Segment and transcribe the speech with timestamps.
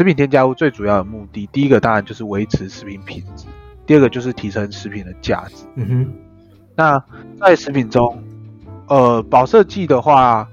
[0.00, 3.44] 食品添加物最主要的目的，第一个当然就是维持食品品质，
[3.84, 5.66] 第二个就是提升食品的价值。
[5.74, 6.12] 嗯哼，
[6.74, 7.04] 那
[7.38, 8.18] 在食品中，
[8.86, 10.48] 呃，保色剂的话，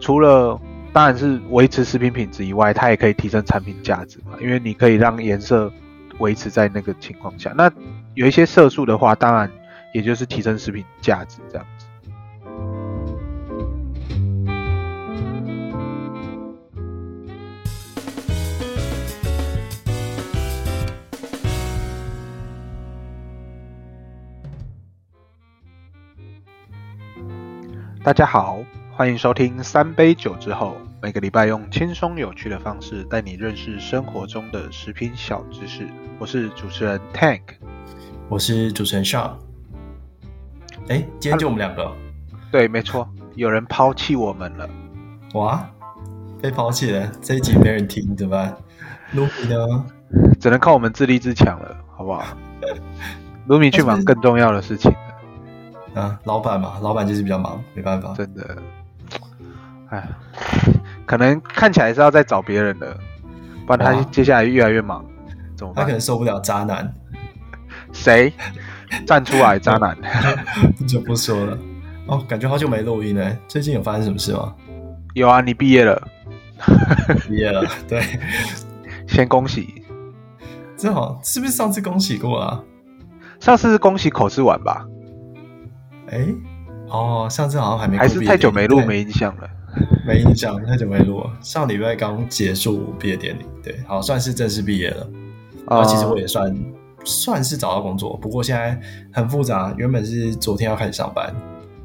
[0.00, 0.58] 除了
[0.94, 5.70] 当然是维持食品品质以外，它也可以提升产品价值嘛，因为你可以让颜色
[6.18, 7.52] 维持在那个情况下。
[7.54, 7.70] 那
[8.14, 9.50] 有一些色素的话，当然
[9.92, 11.66] 也就是提升食品价值这样
[28.10, 28.58] 大家好，
[28.90, 35.86] 欢迎收听三杯酒之后，每个礼拜用轻松有趣的方式带你认识生活中的食品小知识。
[36.18, 37.42] 我是主持人 Tank，
[38.28, 39.30] 我是主持人 Sean。
[40.88, 41.88] 哎，今天就我们两个。
[42.50, 44.68] 对，没错，有人抛弃我们了。
[45.34, 45.70] 哇，
[46.42, 48.56] 被抛弃了，这一集没人听，怎么办？
[49.12, 49.86] 卢米呢？
[50.40, 52.24] 只能靠我们自立自强了，好不好？
[53.46, 54.92] 卢米去忙更重要的事情。
[55.94, 58.14] 啊，老板嘛，老板就是比较忙，没办法。
[58.16, 58.56] 真的，
[59.90, 60.08] 哎，
[61.04, 62.96] 可能看起来是要再找别人的，
[63.66, 65.04] 不然他接下来越来越忙，
[65.56, 65.82] 怎么办？
[65.82, 66.92] 他可能受不了渣男。
[67.92, 68.32] 谁
[69.04, 69.58] 站出来？
[69.58, 69.96] 渣男
[70.86, 71.58] 就不说了。
[72.06, 73.36] 哦，感觉好久没录音了。
[73.48, 74.54] 最近有发生什么事吗？
[75.14, 76.00] 有啊，你毕业了。
[77.26, 78.02] 毕业了， 对，
[79.08, 79.82] 先恭喜。
[80.76, 82.62] 正好，是不是上次恭喜过啊？
[83.40, 84.86] 上次是恭喜口试完吧？
[86.10, 86.26] 哎，
[86.88, 89.48] 哦，上次好像还没，还是太久没录，没印象了，
[90.06, 91.30] 没印象，太久没录了。
[91.40, 95.08] 上礼拜刚结束毕业典礼，对，好，算是正式毕业了。
[95.66, 96.56] 啊、呃，其实我也算
[97.04, 98.78] 算是找到工作，不过现在
[99.12, 99.72] 很复杂。
[99.76, 101.26] 原本是昨天要开始上班，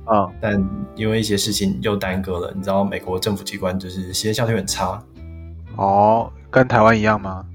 [0.05, 2.51] 啊、呃，但因为一些事情又耽搁了。
[2.55, 4.99] 你知道，美国政府机关就是行政效率很差。
[5.75, 7.45] 哦，跟台湾一样吗？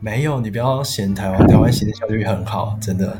[0.00, 3.14] 没有，你不要嫌台湾，台湾行政效率很好，真的。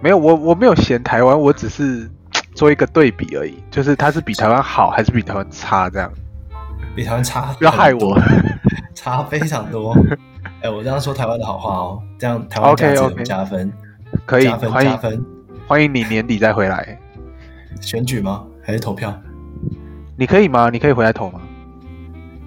[0.00, 2.10] 没有，我我没有嫌台湾，我只是
[2.54, 6.10] 做一个对比而已，就是它是比台湾好还是比台湾差这样？
[6.96, 8.18] 比台湾差，不要害我，
[8.94, 9.94] 差非常多。
[10.62, 14.20] 哎、欸，我这样说台湾的好话哦，这样台湾价值加分，okay, okay.
[14.26, 15.24] 可以加分加分，
[15.66, 16.98] 欢迎你年底再回来
[17.80, 18.44] 选举吗？
[18.62, 19.14] 还是投票？
[20.16, 20.68] 你可以吗？
[20.70, 21.40] 你可以回来投吗？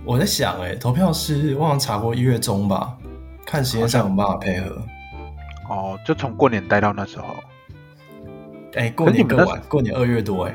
[0.05, 2.95] 我在想、欸，哎，投票是忘了查过一月中吧，
[3.45, 4.81] 看时间上有没有办法配合。
[5.75, 7.25] 哦，就从过年待到那时候。
[8.75, 10.53] 哎、欸，过年更晚，过年二月多哎。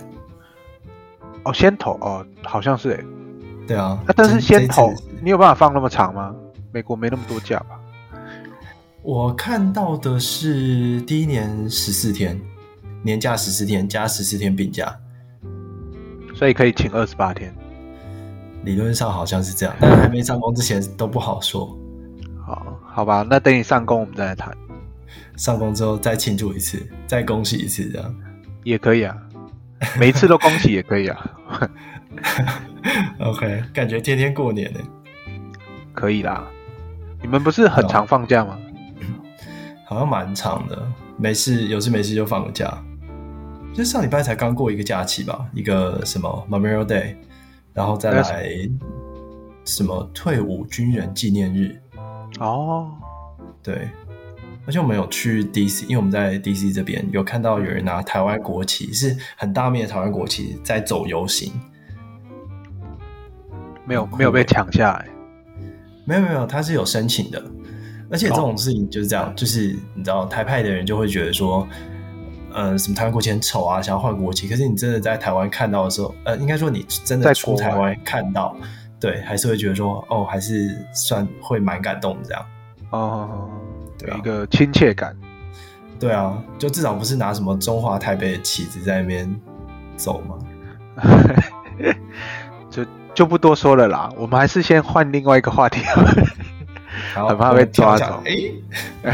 [1.45, 3.05] 哦，先投哦，好像是哎。
[3.67, 4.93] 对啊，啊，但是先投，
[5.23, 6.35] 你有办法放那么长吗？
[6.73, 7.79] 美国没那么多假吧？
[9.03, 12.39] 我看到的是第一年十四天，
[13.03, 14.95] 年假十四天加十四天病假，
[16.35, 17.55] 所以可以请二十八天。
[18.65, 21.79] 理论上好像是这样，但是还没上工之前都不好说。
[22.45, 24.55] 好，好吧，那等你上工我们再来谈。
[25.37, 28.15] 上工之后再庆祝一次，再恭喜一次，这样
[28.65, 29.17] 也可以啊。
[29.99, 31.31] 每一次都恭喜也可以啊。
[33.21, 34.81] OK，感觉天天过年呢。
[35.93, 36.47] 可以啦。
[37.21, 38.59] 你们不是很常放假吗？
[39.87, 40.87] 好像蛮长的，
[41.17, 42.77] 没事有事没事就放个假。
[43.75, 47.15] 就上礼拜才刚过一个假期吧，一个什么 Memorial Day，
[47.73, 48.49] 然后再来
[49.65, 51.81] 什么退伍军人纪念日。
[52.41, 52.93] 哦，
[53.63, 53.89] 对。
[54.69, 61.51] 而且我们有去 DC，因为我们在 DC 这边有看到有人拿台湾国旗，是很大面的台湾国旗在走游行，
[63.87, 65.09] 没有没有被抢下来，
[66.05, 67.43] 没有没有，他是有申请的。
[68.11, 71.67] 而且这种事情就是这样，就是你知道台派的人就会觉得说，
[72.53, 74.47] 呃，什么台湾国旗很丑啊，想要换国旗。
[74.47, 78.55] 可是你真的在台湾看到的时候，呃，应该说你真的出台湾看到，
[79.01, 82.47] 对，还是会觉得说，哦，还是算会蛮感动的这样。
[82.91, 83.51] 哦。
[84.07, 85.17] 有一个亲切感，
[85.99, 89.29] 对啊，就至少不是拿什么中华台北的旗子在那边
[89.97, 90.39] 走嘛，
[92.71, 94.09] 就就不多说了啦。
[94.17, 95.81] 我们还是先换另外一个话题，
[97.15, 98.23] 很怕被抓走。
[98.25, 99.13] 哎，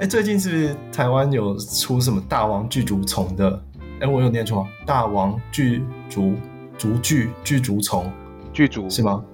[0.00, 3.62] 哎，最近是不是台湾有出什么大王巨足虫的？
[4.00, 4.68] 哎，我有念错吗？
[4.84, 6.34] 大王巨足
[6.76, 8.12] 足巨巨足虫
[8.52, 9.24] 巨足是吗？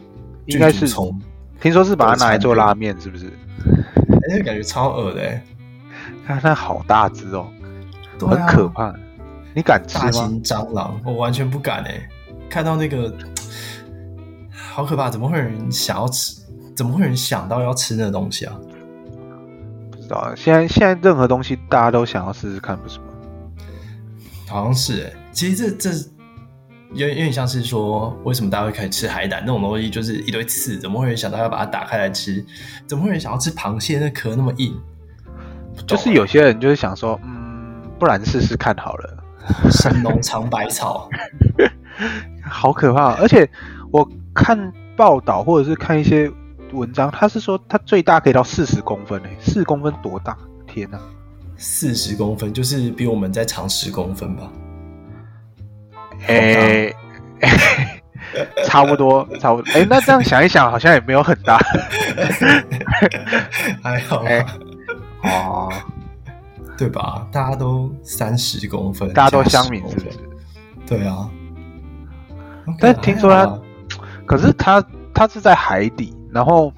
[0.47, 1.21] 应该是虫，
[1.61, 3.33] 听说是把它拿来做拉面，是不是？
[4.31, 5.43] 哎、欸，感觉超恶的哎！
[6.27, 7.49] 它它好大只哦，
[8.21, 8.87] 很可怕。
[8.87, 8.95] 啊、
[9.55, 10.05] 你敢吃吗？
[10.05, 12.09] 大型蟑螂，我完全不敢哎！
[12.49, 13.13] 看到那个，
[14.53, 15.11] 好可怕！
[15.11, 16.41] 怎么会有人想要吃？
[16.75, 18.55] 怎么会有人想到要吃那个东西啊？
[19.91, 20.33] 不知道啊。
[20.37, 23.05] 现在现在任何东西大家都想要试试看，不是吗？
[24.49, 25.13] 好像是哎。
[25.33, 25.99] 其实这这
[26.95, 32.45] 有有点像是说，为什么大家会开始吃海胆那种东西，就是一堆刺，怎么会想到要把它打开来吃？
[32.87, 33.99] 怎么会想要吃螃蟹？
[33.99, 34.75] 那壳那么硬，
[35.87, 39.19] 就是有些人就是想说，嗯，不然试试看好了。
[39.73, 41.09] 神农尝百草，
[42.49, 43.15] 好可怕！
[43.15, 43.49] 而且
[43.91, 46.31] 我看报道或者是看一些
[46.73, 50.37] 文章，他是说它最大可以到四十公分诶，四十公分多大？
[50.67, 51.01] 天哪！
[51.57, 54.49] 四十公分就是比我们再长十公分吧？
[56.27, 56.95] 诶、
[57.41, 58.03] 欸欸，
[58.65, 59.73] 差不多，差不多。
[59.73, 61.59] 诶、欸，那这样想一想，好像也没有很大，
[63.83, 64.23] 还好。
[64.25, 64.45] 欸、
[65.25, 65.73] 哦，
[66.77, 67.27] 对吧？
[67.33, 70.19] 大家都三十公分，大家都乡民，是不是？
[70.87, 71.29] 对啊。
[72.79, 73.59] 但听说他，
[74.25, 74.85] 可是他
[75.15, 76.73] 他是在海底，然后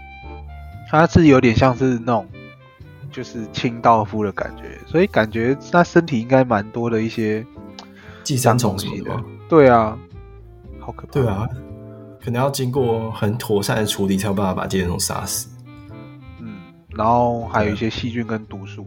[0.91, 2.27] 他是有点像是那种。
[3.13, 7.47] 就是清道夫的感觉，所以感觉他身体应该蛮多的一些
[8.25, 9.13] 寄生虫什么的。
[9.49, 9.99] 对啊，
[10.81, 11.13] 好可怕。
[11.13, 11.49] 对啊，
[12.23, 15.49] 可能要经过很妥善的处理，才有办法把寄生虫杀死。
[16.41, 16.57] 嗯，
[16.91, 18.87] 然后还有一些细菌跟毒素，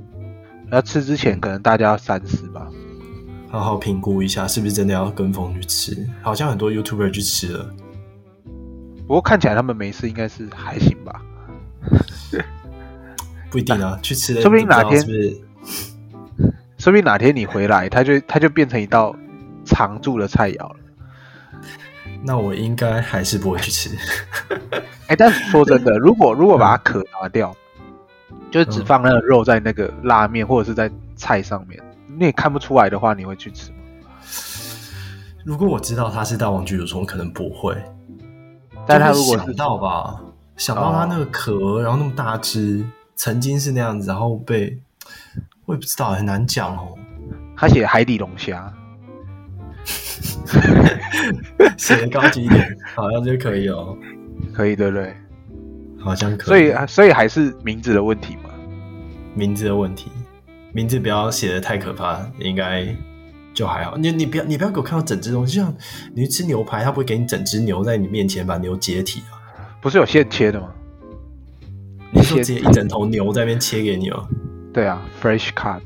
[0.72, 2.68] 要吃之前可能大家要三思吧，
[3.50, 6.08] 好好评估一下是不是真的要跟风去吃。
[6.22, 7.74] 好像很多 YouTuber 去吃了，
[9.08, 11.22] 不过看起来他们没事，应该是还行吧。
[13.50, 15.42] 不一定啊， 去吃了说不定哪天，是不是？
[16.78, 19.16] 说不定哪天你回来，它就它就变成一道
[19.68, 20.76] 常住的菜肴了。
[22.24, 23.96] 那我应该还是不会去吃。
[25.06, 27.56] 哎、欸，但是说真的，如果如果把它壳拿掉，
[28.32, 33.78] 嗯、就是只放那个肉在那个拉面或者是在菜上面，你也看不出来的话，你会去吃吗？
[35.46, 37.76] 如果我知道它是大王巨乳虫，可能不会。
[38.88, 40.20] 但他如果知道吧，
[40.56, 42.86] 想到它那个壳，然后那么大只。
[43.20, 44.80] 曾经是那样子，然后被
[45.66, 46.94] 我也不知道，很难讲哦。
[47.56, 48.72] 他写海底龙虾，
[51.78, 53.98] 写的高级一点，好像就可以哦。
[54.54, 55.14] 可以对不对？
[56.00, 56.72] 好像可以。
[56.72, 58.50] 所以所以还是名字的问题嘛？
[59.36, 60.12] 名字的问题，
[60.74, 62.88] 名字不要写的太可怕，应该
[63.54, 63.98] 就还好。
[63.98, 65.76] 你你不要你不要给我看到整只东西，就像
[66.14, 69.36] 你去吃牛排，他不会给你整只牛在你面前把牛解体啊？
[69.82, 70.70] 不是有现切的吗？
[72.12, 74.28] 你说直接一整头牛在那边切给你哦？
[74.74, 75.82] 对啊，fresh cut，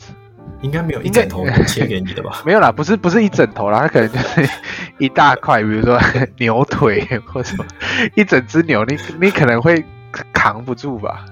[0.61, 2.41] 应该没有一整头切给你的吧？
[2.45, 4.49] 没有啦，不是不是一整头啦，它可能就是
[4.97, 5.99] 一大块，比如说
[6.37, 7.65] 牛腿 或什么，
[8.15, 9.83] 一整只牛，你你可能会
[10.33, 11.25] 扛不住吧？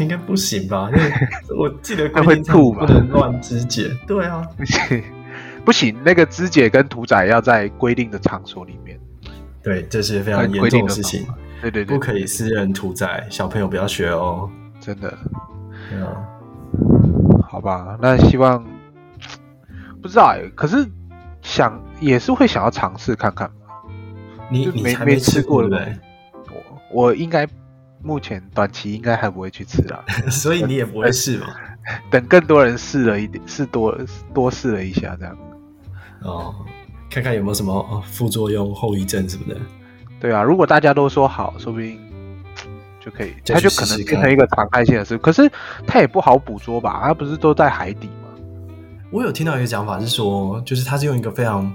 [0.00, 0.88] 应该不行吧？
[0.94, 1.12] 因为
[1.58, 3.90] 我记得它会吐嘛，不能乱肢解。
[4.06, 5.02] 对啊，不行，
[5.64, 8.98] 不行，那个肢解跟屠宰要在规定的场所里面。
[9.62, 11.26] 对，这是非常严重的事情。
[11.60, 14.48] 对对对，不可以私人屠宰，小朋友不要学哦，
[14.80, 15.12] 真的。
[15.90, 16.06] 对啊，
[17.48, 18.64] 好吧，那希望
[20.02, 20.86] 不知道哎，可是
[21.42, 23.50] 想也是会想要尝试看看。
[24.50, 25.98] 你没你还没吃过对不对？
[26.92, 27.46] 我我应该
[28.02, 31.46] 目前短期应该还不会去吃啊， 所以你也不会试嘛？
[32.10, 33.96] 等更多人试了一点，试多
[34.34, 35.36] 多试了一下这样。
[36.22, 36.54] 哦，
[37.10, 39.60] 看看有没有什么副作用、后遗症什么的。
[40.20, 41.98] 对啊，如果大家都说好，说不定
[43.08, 45.16] 就可以，它就可能变成一个常态性的事。
[45.18, 45.50] 可是
[45.86, 47.00] 它也不好捕捉吧？
[47.02, 48.28] 它不是都在海底吗？
[49.10, 51.72] 我有听到一个讲法是说，就是它是用一个非常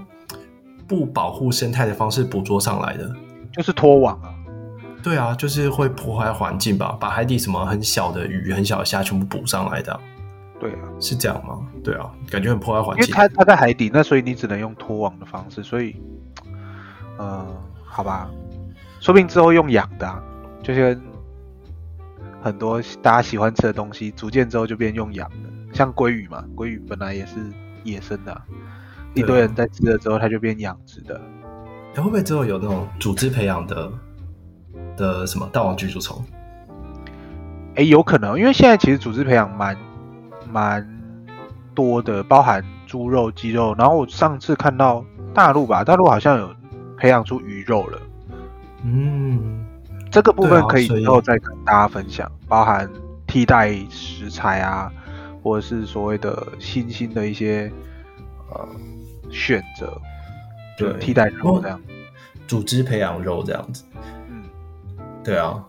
[0.86, 3.10] 不保护生态的方式捕捉上来的，
[3.52, 4.32] 就是拖网啊。
[5.02, 9.98] 对啊，就是会破坏环境吧，把海底什么很小的鱼、很小的虾全部捕上来的。
[10.60, 11.58] 对啊，是这样吗？
[11.82, 13.06] 对啊，感觉很破坏环境。
[13.06, 15.96] 因为它它在海底，那所以你只能用拖网的方式，所以，
[17.18, 17.44] 呃。
[17.86, 18.28] 好吧，
[18.98, 20.20] 说不定之后用养的，啊，
[20.64, 21.00] 就跟
[22.44, 27.36] 很多大家喜欢吃的东西，逐渐之后就变用养的，像鲑鱼嘛，鲑鱼本来也是
[27.84, 28.44] 野生的，啊，
[29.14, 31.18] 一堆人在吃了之后，它就变养殖的。
[31.94, 33.90] 它会不会之后有那种组织培养的
[34.94, 36.22] 的什么大王巨足虫？
[37.76, 39.74] 哎，有可能，因为现在其实组织培养蛮
[40.52, 40.86] 蛮
[41.74, 46.54] 多的，包含猪肉、鸡肉，然后我上次看到大陆吧，大陆好像有。
[46.96, 47.98] 培养出鱼肉了，
[48.84, 49.66] 嗯，
[50.14, 52.88] 这个部分可以以后再跟大家分享，包含
[53.26, 54.88] 替代食材啊，
[55.42, 57.68] 或者是所谓的新兴的一些
[58.48, 58.64] 呃
[59.28, 60.00] 选择，
[60.78, 61.80] 对，替代肉这样，
[62.46, 63.82] 组织培养肉这样子，
[64.28, 64.44] 嗯，
[65.24, 65.60] 对啊。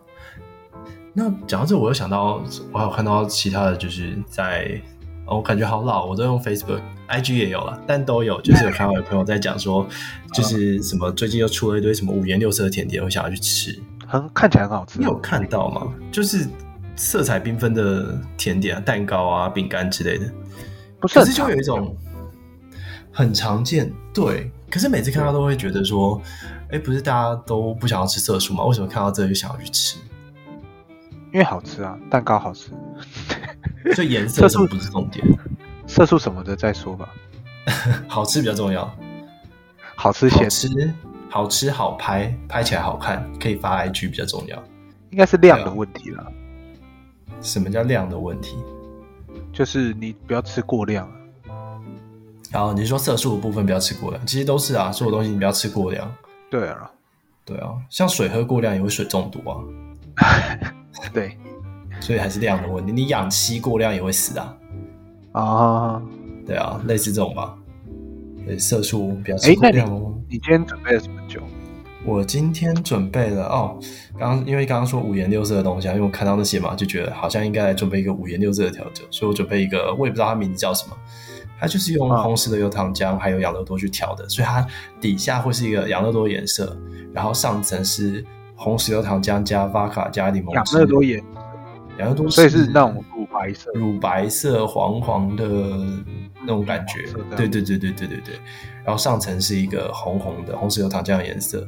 [1.12, 2.40] 那讲到这，我又想到，
[2.72, 4.80] 我还有看到其他的就是在。
[5.28, 9.84] 我感觉好老，我都用 Facebook、IG 也有了，但都有，就是有看到有朋友在讲说，
[10.32, 15.00] 就是 什么最近又出了一堆什么五颜六色的甜点，我想要去吃，很看起来很好吃。
[15.00, 15.94] 你有看到吗？
[16.12, 16.48] 就是
[16.96, 20.32] 色彩缤纷的甜点啊，蛋糕啊，饼干之类的，
[21.00, 21.96] 不是，可是就有一种
[23.12, 23.92] 很常见。
[24.14, 26.22] 对，可是每次看到都会觉得说，
[26.70, 28.64] 哎、欸，不是大家都不想要吃色素吗？
[28.66, 29.98] 为什么看到这个就想要去吃？
[31.34, 32.72] 因为好吃啊，蛋糕好吃。
[33.94, 35.26] 所以颜色素不是重点，
[35.86, 37.10] 色素什么的再说吧。
[38.08, 38.90] 好吃比较重要，
[39.96, 40.68] 好吃先吃，
[41.36, 44.58] 好吃好拍，拍起来好看，可以发 IG 比较重要。
[45.10, 46.32] 应该是量的问题了。
[47.42, 48.56] 什么叫量的问题？
[49.52, 51.06] 就是你不要吃过量。
[52.50, 56.10] 然后你是说色素的部分不要吃过量，其实都是啊，所有东西你不要吃过量。
[56.50, 56.90] 对啊，
[57.44, 59.60] 对啊，像水喝过量也会水中毒啊。
[61.12, 61.38] 对，
[62.00, 62.94] 所以还是量的问题。
[62.94, 64.58] 你氧气过量也会死啊。
[65.34, 66.02] 啊，
[66.48, 67.54] 对啊，类似这种吧。
[68.46, 70.14] 对，色素比较吃过量哦。
[70.30, 71.42] 你今天准备了什么酒？
[72.06, 73.80] 我今天准备了哦，
[74.20, 80.96] 刚因为刚刚说五颜六色的东西啊，因为我看到那些嘛，就觉得好像应该来准备一个五颜六色的调酒，所以我准备一个，我也不知道它名字叫什么，
[81.60, 84.64] 它就是用红石榴糖浆还有养乐多去调的，所以它
[85.02, 86.78] 底下会是一个养乐多颜色，
[87.12, 88.24] 然后上层是
[88.56, 90.76] 红石榴糖浆加 Vodka 加柠檬汁。
[90.76, 91.24] 养乐多颜，
[91.98, 95.46] 养乐多，所以是那种乳白色，乳白色黄黄的
[96.46, 97.04] 那种感觉，
[97.36, 98.36] 对对对对对对对，
[98.84, 101.68] 然后上层是一个红红的红石榴糖浆的颜色。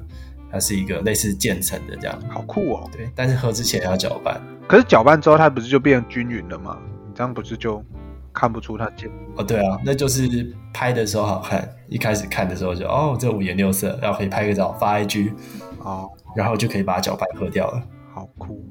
[0.49, 2.89] 它是一个类似渐层的这样，好酷哦。
[2.89, 4.41] 对，但是喝之前要搅拌。
[4.65, 6.77] 可是搅拌之后，它不是就变均匀了吗？
[7.05, 7.83] 你这样不是就
[8.31, 9.09] 看不出它渐？
[9.35, 11.69] 哦，对啊，那就是拍的时候好看。
[11.89, 15.33] 一开始看的时候就哦，这五颜六色，然后可以拍个照发 IG，
[15.79, 17.83] 哦，然后就可以把它搅拌喝掉了。
[18.13, 18.63] 好酷。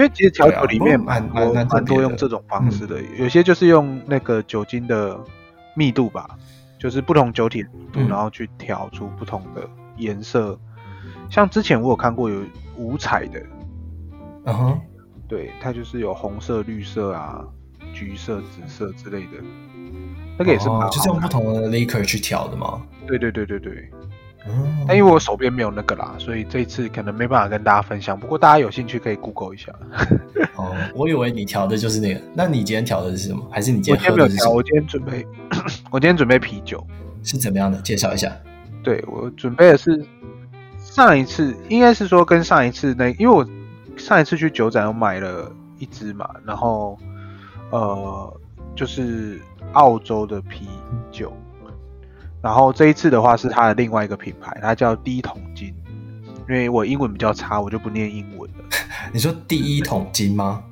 [0.00, 5.18] 因为其实调酒里面蛮蛮蛮多用这种方式的，嗯，有些就是用那个酒精的
[5.76, 6.26] 密度吧，
[6.78, 9.68] 就是不同酒体的密度，嗯，然后去调出不同的。
[9.96, 10.58] 颜色，
[11.28, 12.40] 像之前我有看过有
[12.78, 13.38] 五彩的，
[14.46, 14.80] 嗯哼，
[15.28, 17.44] 对，它就是有红色、绿色啊、
[17.92, 19.32] 橘色、紫色之类的，
[20.38, 22.80] 那个也是就是用不同的 liquor 去调的吗？
[23.06, 23.90] 对对对对对，
[24.48, 28.18] 嗯，但因为我手边没有那个啦，所以这一次可能没办法跟大家分享。
[28.18, 29.72] 不过大家有兴趣可以 Google 一下。
[30.56, 33.46] 哦，我以为你调的就是那个，那你今天调的是什么？
[33.50, 34.54] 还是你今天喝的是什么？
[34.54, 35.26] 我今天没有调，我今天准备，
[35.90, 36.84] 我今天准备啤酒，
[37.22, 37.78] 是怎么样的？
[37.82, 38.32] 介绍一下。
[38.82, 40.04] 对，我准备的是
[40.78, 43.46] 上一次，应该是说跟上一次那，因为我
[43.96, 46.98] 上一次去酒展我买了一支嘛，然后
[47.70, 48.40] 呃
[48.74, 49.38] 就是
[49.74, 50.66] 澳洲的啤
[51.12, 51.30] 酒，
[52.42, 55.74] 然后这一次的话是它的另外一个品牌，它叫第一桶金，
[56.48, 58.64] 因为我英文比较差，我就不念英文了。
[59.12, 60.62] 你说第一桶金吗？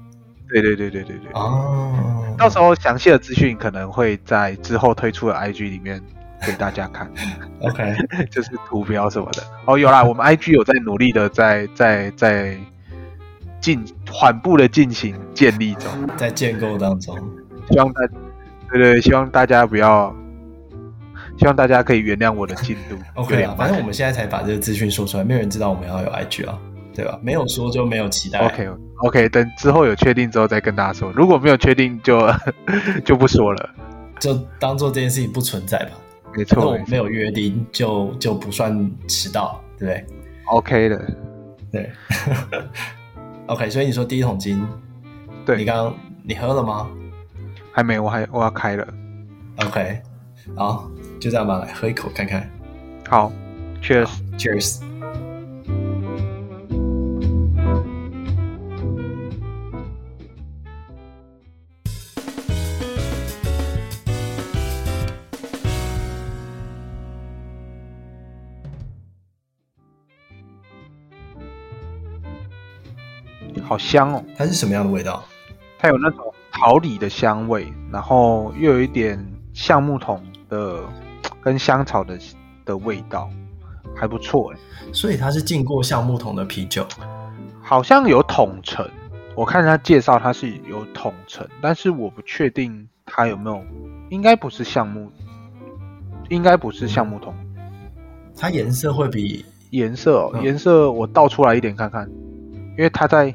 [0.49, 1.33] 对对对对对对。
[1.35, 6.03] 哦，到时候详细的资讯可能会在之后推出的 IG 里面。
[6.47, 7.11] 给大家看，
[7.63, 7.97] OK，
[8.31, 12.57] 就是图标什么的哦，有啦，我们 IG 有在努力的在在在
[13.61, 17.19] 进缓步的进行建立中，在建构当中，
[17.69, 18.01] 希望大
[18.71, 20.15] 对对，希望大家不要，
[21.38, 26.59] 希望大家可以原谅我的进度，OK 啊，反正我们现在才把这个资讯说出来，没有人知道我们要有 IG 啊，
[26.92, 27.18] 对吧？
[27.23, 28.68] 没有说就没有期待，OK
[28.99, 32.21] OK，等之后有确定之后再跟大家说，如果没有确定就
[33.04, 33.71] 就不说了，
[34.18, 35.90] 就当做这件事情不存在吧。
[36.37, 40.07] 没错，没有约定就就不算迟到，对不对
[40.47, 41.14] ？OK 的，
[41.73, 41.90] 对。
[43.47, 44.62] OK，所以你说第一桶金，
[45.47, 46.87] 对，你刚刚你喝了吗？
[47.73, 48.87] 还没，我还我要开了。
[49.64, 50.00] OK，
[50.54, 50.90] 好，
[51.21, 52.49] 就这样吧，来喝一口看看。
[53.09, 53.33] 好
[53.83, 54.83] ，Cheers，Cheers。
[73.65, 74.25] 好香哦！
[74.35, 75.23] 它是什么样的味道？
[75.79, 79.23] 它有那种桃李的香味，然后又有一点
[79.53, 80.83] 橡木桶的
[81.42, 82.18] 跟香草的
[82.64, 83.28] 的味道，
[83.95, 84.59] 还不错哎。
[84.92, 86.87] 所以它是进过橡木桶的啤酒，
[87.61, 88.88] 好像有桶陈。
[89.35, 93.62] 我看他介绍它是有桶陈，但是我不确定它有没有，
[94.11, 95.11] 应该不是橡木，
[96.28, 97.35] 应该不是橡木桶。
[98.37, 102.09] 它颜色会比颜色哦，颜色我倒出来一点看看，
[102.76, 103.35] 因为它在。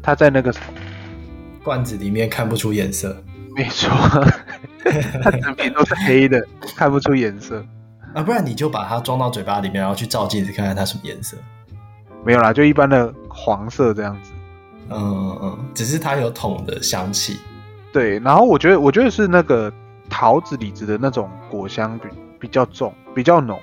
[0.00, 0.54] 它在那个
[1.62, 3.14] 罐子里面看不出颜色，
[3.54, 3.90] 没错，
[5.22, 6.42] 它整瓶都是黑的，
[6.76, 7.64] 看不出颜色
[8.14, 8.22] 啊。
[8.22, 11.36] 不然你就把它装到嘴巴里面，然后去照镜子看看它什么颜色。
[12.24, 14.32] 没有啦，就一般的黄色这样子。
[14.90, 17.38] 嗯只是它有桶的香气。
[17.92, 19.72] 对，然后我觉得，我觉得是那个
[20.08, 22.08] 桃子、李子的那种果香比
[22.40, 23.58] 比较重，比较浓，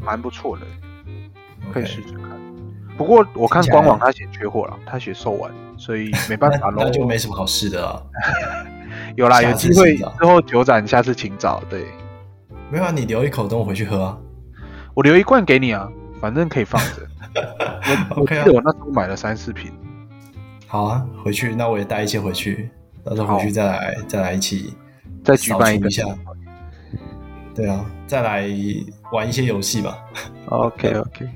[0.00, 0.66] 蛮不错的，
[1.72, 2.30] 可以试试看。
[2.96, 6.82] 不过我看官网他写缺货了，他写售完，所以没办法喽。
[6.84, 8.02] 那就没什么好试的啊，
[9.16, 11.62] 有啦，有机会之后酒展，下次请早。
[11.68, 11.86] 对，
[12.70, 14.18] 没有啊，你留一口等我回去喝啊。
[14.94, 15.88] 我留一罐给你啊，
[16.20, 17.06] 反正可以放着。
[18.14, 19.72] 我 OK 啊，我那时候买了三四瓶。
[20.66, 22.70] 好啊，回去那我也带一些回去，
[23.04, 24.74] 到时候回去再来再来一起
[25.24, 26.04] 再举办一下。
[27.54, 28.48] 对啊，再来
[29.12, 29.98] 玩一些游戏吧。
[30.46, 31.28] OK OK。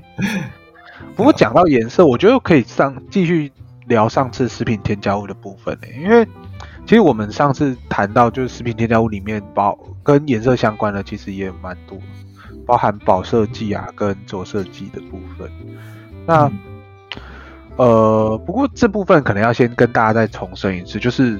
[1.15, 3.51] 不过讲到颜色，我觉得可以上继续
[3.87, 6.27] 聊上次食品添加物的部分呢，因为
[6.87, 11.99] 其实我们上次谈到就是食品添加物里面包跟颜色相关的，其实也蛮多，
[12.65, 15.51] 包含保色剂啊跟着色剂的部分。
[16.25, 16.59] 那、嗯、
[17.75, 21.37] 呃，不过这部分可能要先跟大家再重申一次，就是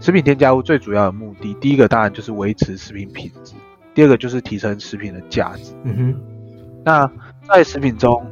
[0.00, 3.54] 食品添加物最主要的目的，第一个当然就是维持食品品质，
[3.94, 5.72] 第二个就是提升食品的价值。
[5.84, 6.20] 嗯哼，
[6.84, 7.10] 那
[7.48, 8.22] 在食品中。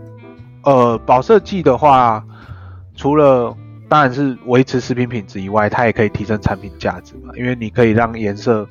[0.64, 2.24] 呃，保色剂的话，
[2.94, 3.56] 除了
[3.92, 8.66] 当然是维持食品品质以外，它也可以提升产品价值嘛，因为你可以让颜色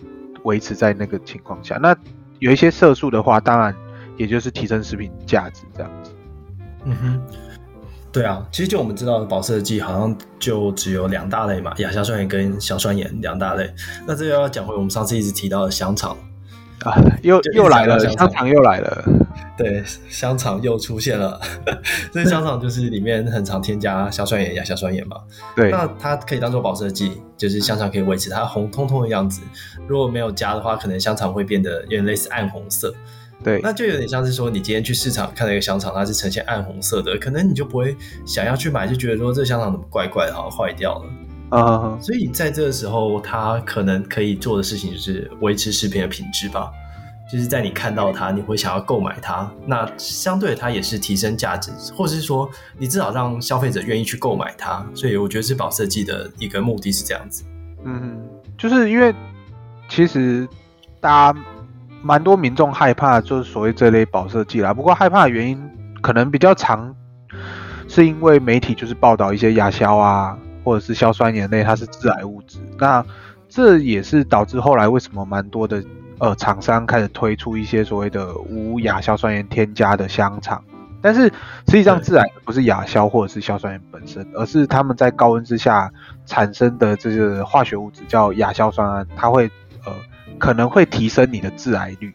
[0.45, 1.77] 维持在那个情况下。
[1.79, 1.95] 那
[2.39, 3.71] 有一些色素的话，当然
[4.17, 6.11] 也就是提升食品价值这样子。
[6.85, 7.21] 嗯哼，
[8.11, 13.71] 对啊，其实就我们知道的保色剂好像就只有两大类嘛，亚硝酸盐跟硝酸盐两大类。
[14.07, 16.17] 那这又要讲回我们上次一直提到的香肠。
[16.83, 19.03] 啊，又又来了，香肠又来了。
[19.57, 21.39] 对，香肠又出现了。
[22.11, 25.17] 这香肠就是里面很常添加硝酸盐、亚硝酸盐嘛。
[25.55, 29.41] 对，那它可以当做保色剂，就是香肠可以维持它红彤彤的样子。
[29.87, 32.93] 如果没有加的话，可能香肠会变得有点类似暗红色。
[33.43, 37.95] 对，那就有点像是说，你今天去市场看到一个香肠，它是呈现暗红色的，可能你就不会
[38.25, 41.05] 想要去买，就觉得说这香肠怎么怪怪的，好像坏掉了。
[41.49, 42.01] 啊、uh，huh.
[42.01, 46.71] 所以在这个时候，它可能可以做的事情就是维持食品的品质吧。
[47.31, 49.49] 就是在你看到它，你会想要购买它。
[49.65, 54.85] 那相对的，它也是提升价值，或者是说，你至少让消费者愿意去购买它。
[54.93, 57.43] 所以我觉得是保色剂的一个目的是这样子。
[57.85, 58.21] 嗯，
[58.57, 59.15] 就是因为
[59.87, 60.47] 其实
[60.99, 61.39] 大家
[62.01, 64.73] 蛮多民众害怕，就是所谓这类保色剂啦。
[64.73, 65.57] 不过害怕的原因
[66.01, 66.93] 可能比较长，
[67.87, 70.37] 是因为媒体就是报道一些亚硝啊。
[70.63, 73.03] 或者是硝酸盐类，它是致癌物质，那
[73.49, 75.83] 这也是导致后来为什么蛮多的
[76.21, 80.63] 呃厂商开始推出一些所谓的无亚硝酸盐添加的香肠，
[81.01, 81.23] 但是
[81.67, 85.91] 实际上致癌的不是亚硝或者是硝酸盐本身，而是他们在高温之下
[86.27, 89.49] 产生的这个化学物质叫亚硝酸胺，它会
[89.83, 89.91] 呃
[90.37, 92.13] 可能会提升你的致癌率。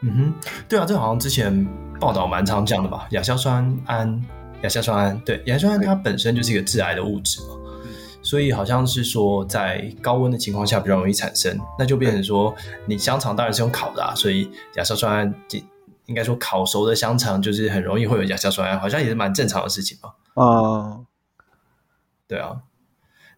[0.00, 0.32] 嗯哼，
[0.66, 1.66] 对啊，这好像之前
[2.00, 4.24] 报道蛮常讲的吧，亚硝酸胺。
[4.62, 7.67] 亚硝酸胺，对，亚硝酸胺它本身就是一个致癌的物质嘛，嗯、
[8.28, 15.34] 所以好像是说在高温的情况下比较容易产生，那就变成说你香肠当然是用烤的啊，所以亚硝酸胺
[16.04, 20.10] 应该说烤熟的香肠就是很容易会有亚硝酸胺，好像也是蛮正常的事情嘛。
[20.34, 21.06] 啊、嗯，
[22.28, 22.54] 对啊，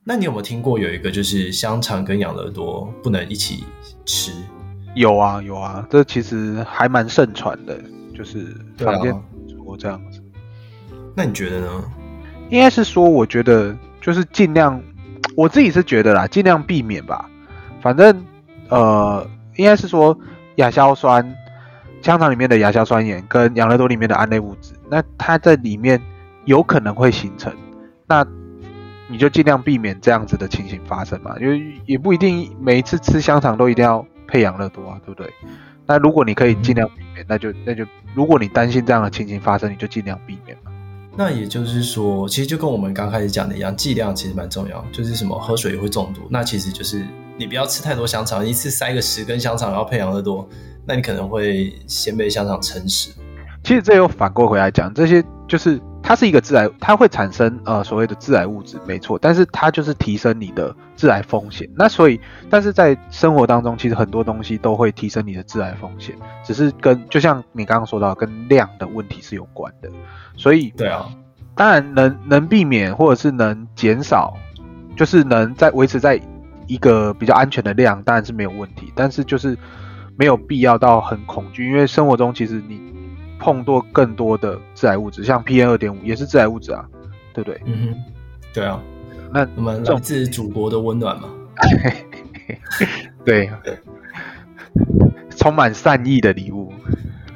[0.03, 3.63] 那你有没有听过有一个就是香肠跟养乐多不能一起
[4.05, 4.33] 吃？
[4.97, 7.81] 有啊有啊，这其实还蛮盛传的，
[8.13, 9.13] 就是坊间
[9.49, 10.21] 说这样子。
[11.15, 11.85] 那你觉得呢？
[12.51, 14.83] 应该是说，我觉得就是尽量，
[15.37, 17.29] 我自己是觉得啦，尽量避免吧。
[17.81, 18.25] 反正
[18.69, 20.17] 呃，应该是说
[20.57, 21.35] 亚硝酸，
[22.03, 26.01] 香肠里面的亚硝酸盐跟养乐多里面的胺类物质，那它在里面
[26.45, 27.53] 有可能会形成，
[28.07, 28.27] 那
[29.09, 31.35] 你就尽量避免这样子的情形发生嘛。
[31.41, 35.33] 因为也不一定每一次吃香肠都一定要配养乐多啊，对不对？
[35.87, 37.85] 那如果你可以尽量避免，那就那就
[38.15, 40.70] 如果你担心这样的情形发生，你就尽量避免嘛。
[41.17, 44.85] 那也就是说，其实就跟我们刚开始讲的一样，剂量其实蛮重要。
[44.93, 47.05] 就是什么喝水也会中毒，那其实就是
[47.37, 50.49] 你不要吃太多香肠，一次塞个十根香肠，然后配养乐多，
[50.87, 53.11] 那你可能会先被香肠撑死。
[53.63, 55.79] 其实这又反过回来讲，这些就是
[56.11, 61.71] 它是一个致癌，它会产生呃所谓的致癌物质，没错，但是它就是提升你的致癌风险。
[61.77, 62.21] 那所以，
[62.51, 69.89] 但是在生活当中，其实很多东西都会提升你的致癌风险，只是跟就像你刚刚说到，跟量的问题是有关的。
[70.35, 71.09] 所以，对啊，
[71.55, 74.37] 当然能能避免或者是能减少，
[74.97, 76.21] 就是能在维持在
[76.67, 78.93] 一个比较安全的量，当然是没有问题。
[78.97, 79.57] 但是就是
[80.17, 82.81] 没有必要到很恐惧，因为生活中其实你
[83.41, 86.87] 碰多更多的致癌物质，像 PM 二点五也是致癌物质啊，
[87.33, 87.61] 对不对？
[87.65, 87.97] 嗯哼，
[88.53, 88.81] 对啊。
[89.33, 91.29] 那我们来自祖国的温暖嘛？
[93.25, 93.79] 对，对
[95.37, 96.73] 充满善意的礼物，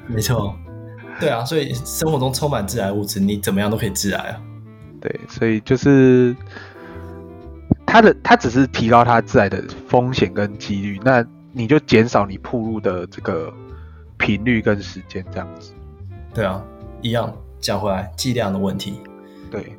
[0.06, 0.54] 没错。
[1.20, 4.40] 对啊，所以生活中充满致癌物质，你怎么样都可以致癌啊。
[5.00, 6.34] 对，所以就是
[7.86, 13.54] 它的，它只是提高它致癌的风险跟几率，那你就减少你暴露的这个
[14.18, 15.72] 频率跟时间这样子。
[16.34, 16.60] 对啊，
[17.00, 19.00] 一样讲回来剂量的问题。
[19.50, 19.72] 对，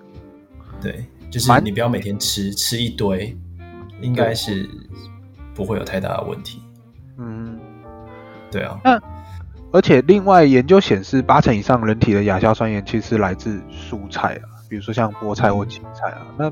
[0.82, 3.38] 对，就是你不要每天吃吃一堆，
[4.02, 4.68] 应该是
[5.54, 6.62] 不会有太大的问题。
[7.18, 7.60] 嗯，
[8.50, 8.80] 对啊。
[8.84, 9.02] 那
[9.74, 16.26] 而且另外研究显示，八成以上人体的亚硝酸盐其实来自蔬菜啊，比如说像菠菜或芹菜啊。
[16.38, 16.50] 那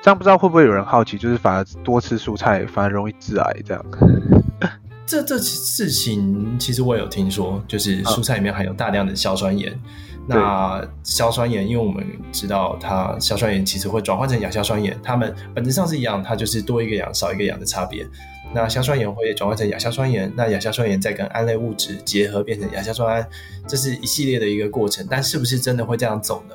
[0.00, 3.84] 这样不知道会不会有人好奇，就是反而多吃蔬菜反而容易致癌这样？
[5.10, 9.76] 这这事情其实我有听说，就是蔬菜里面含有大量的硝酸盐。
[10.24, 18.06] 那硝酸盐，因为我们知道它硝酸盐其实会转换成亚硝酸盐，它们本质上是一样，它就是多一个氧少一个氧的差别。
[18.54, 23.28] 那硝酸盐会转换成亚硝酸盐，那亚硝酸盐再跟胺类物质结合变成亚硝酸胺，
[23.66, 25.04] 这是一系列的一个过程。
[25.10, 26.54] 但是不是真的会这样走呢？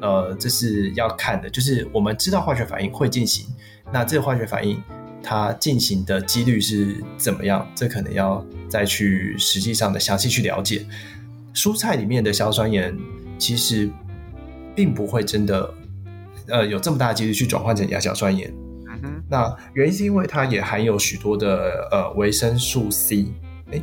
[0.00, 1.50] 呃，这是要看的。
[1.50, 3.46] 就是我们知道化学反应会进行，
[3.92, 4.82] 那这个化学反应
[5.22, 7.66] 它进行的几率是怎么样？
[7.74, 10.84] 这可能要再去实际上的详细去了解。
[11.54, 12.96] 蔬菜里面的硝酸盐
[13.38, 13.90] 其实
[14.74, 15.74] 并不会真的
[16.46, 18.52] 呃有这么大的几率去转换成亚硝酸盐。
[19.28, 23.26] 那原因是因为它也含有许多的呃维生素 C，
[23.70, 23.82] 哎，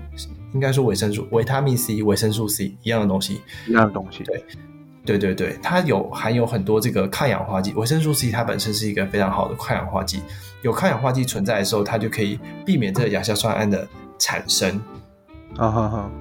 [0.54, 4.24] 应该说维生素、维他命 C、维生素 C 一样的东西，一样的东西。
[4.24, 4.44] 对，
[5.08, 7.72] 对对对，它有含有很多这个抗氧化剂。
[7.76, 10.22] 维生素 C 它本身是一个非常好的抗氧化剂，
[10.62, 13.88] 有抗氧化剂存在的时候，它就可以避免这个亚硝酸胺的
[14.20, 14.80] 产生。
[15.56, 16.12] 啊哈哈，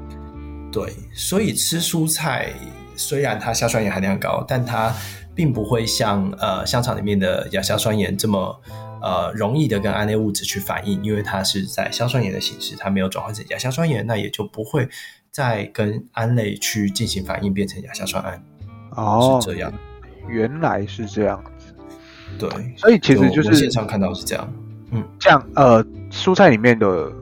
[0.70, 2.52] 对，所以吃蔬菜
[2.94, 4.94] 虽然它硝酸盐含量高，但它
[5.34, 8.62] 并不会像呃香肠里面的亚硝酸盐这么。
[9.02, 14.88] 呃，容易的跟胺类物质去反应，因为它是在硝酸盐的形式，它没有转换成亚硝酸盐，那也就不会
[15.30, 18.42] 再跟胺类去进行反应，变成亚硝酸胺。
[18.96, 19.72] 哦，是这样，
[20.28, 21.72] 原来是这样子。
[22.38, 24.52] 对，所以其实就是现场看到是这样。
[24.90, 27.12] 嗯，像呃，蔬菜里面的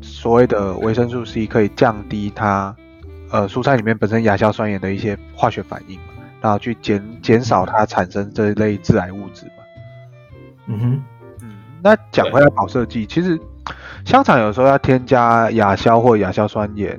[0.00, 2.74] 所谓的维生素 C 可以降低它
[3.30, 9.52] 呃蔬菜里面本身亚硝酸盐的一些化学反应嘛，然后去减减少它产生这一类致癌物质嘛。
[10.66, 11.02] 嗯哼。
[11.42, 11.48] 嗯
[11.84, 13.36] 那讲回来保色剂，其实
[14.04, 16.96] 香肠有时候要添加亚硝或亚硝酸盐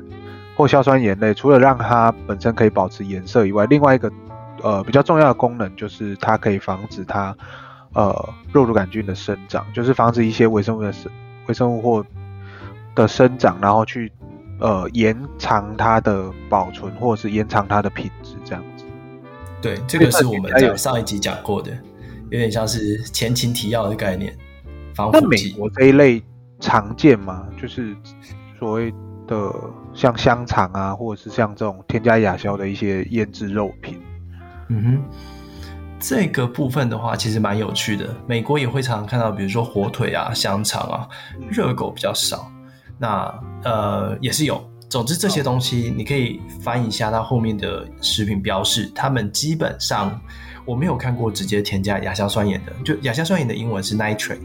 [0.58, 4.12] 或硝酸盐类，除了让它本身可以保持颜色以外，另外一个
[4.64, 7.36] 呃比较重要的功能就是它可以防止它
[7.94, 11.12] 呃肉毒杆菌的生长，就是防止一些微生物的生
[11.48, 12.06] 微生物或
[12.96, 14.12] 的生长，然后去
[14.60, 18.86] 呃延长它的保存或者是延长它的品质这样子。
[19.62, 21.72] 对，这个是我们在上一集讲过的，
[22.30, 24.36] 有点像是前情提要的概念。
[24.94, 26.24] 防那美国这一类
[26.60, 27.48] 常见吗？
[27.60, 27.96] 就是
[28.60, 28.94] 所谓
[29.28, 29.54] 的
[29.94, 34.02] 像香肠啊，或者是像这种添加亚硝的一些腌制肉品。
[34.70, 35.04] 嗯哼，
[36.00, 38.08] 这个部分的话，其实蛮有趣的。
[38.28, 41.08] 美国也会常常看到，比如说火腿啊、香肠啊、
[41.50, 42.52] 热狗比较少。
[42.98, 44.64] 那呃也是有。
[44.90, 50.20] 总之这些东西，你可以翻一下它后面的食品标示，他们基本上
[50.66, 52.72] 我没有看过直接添加亚硝酸盐的。
[52.84, 54.40] 就亚硝酸盐的英文是 nitrate。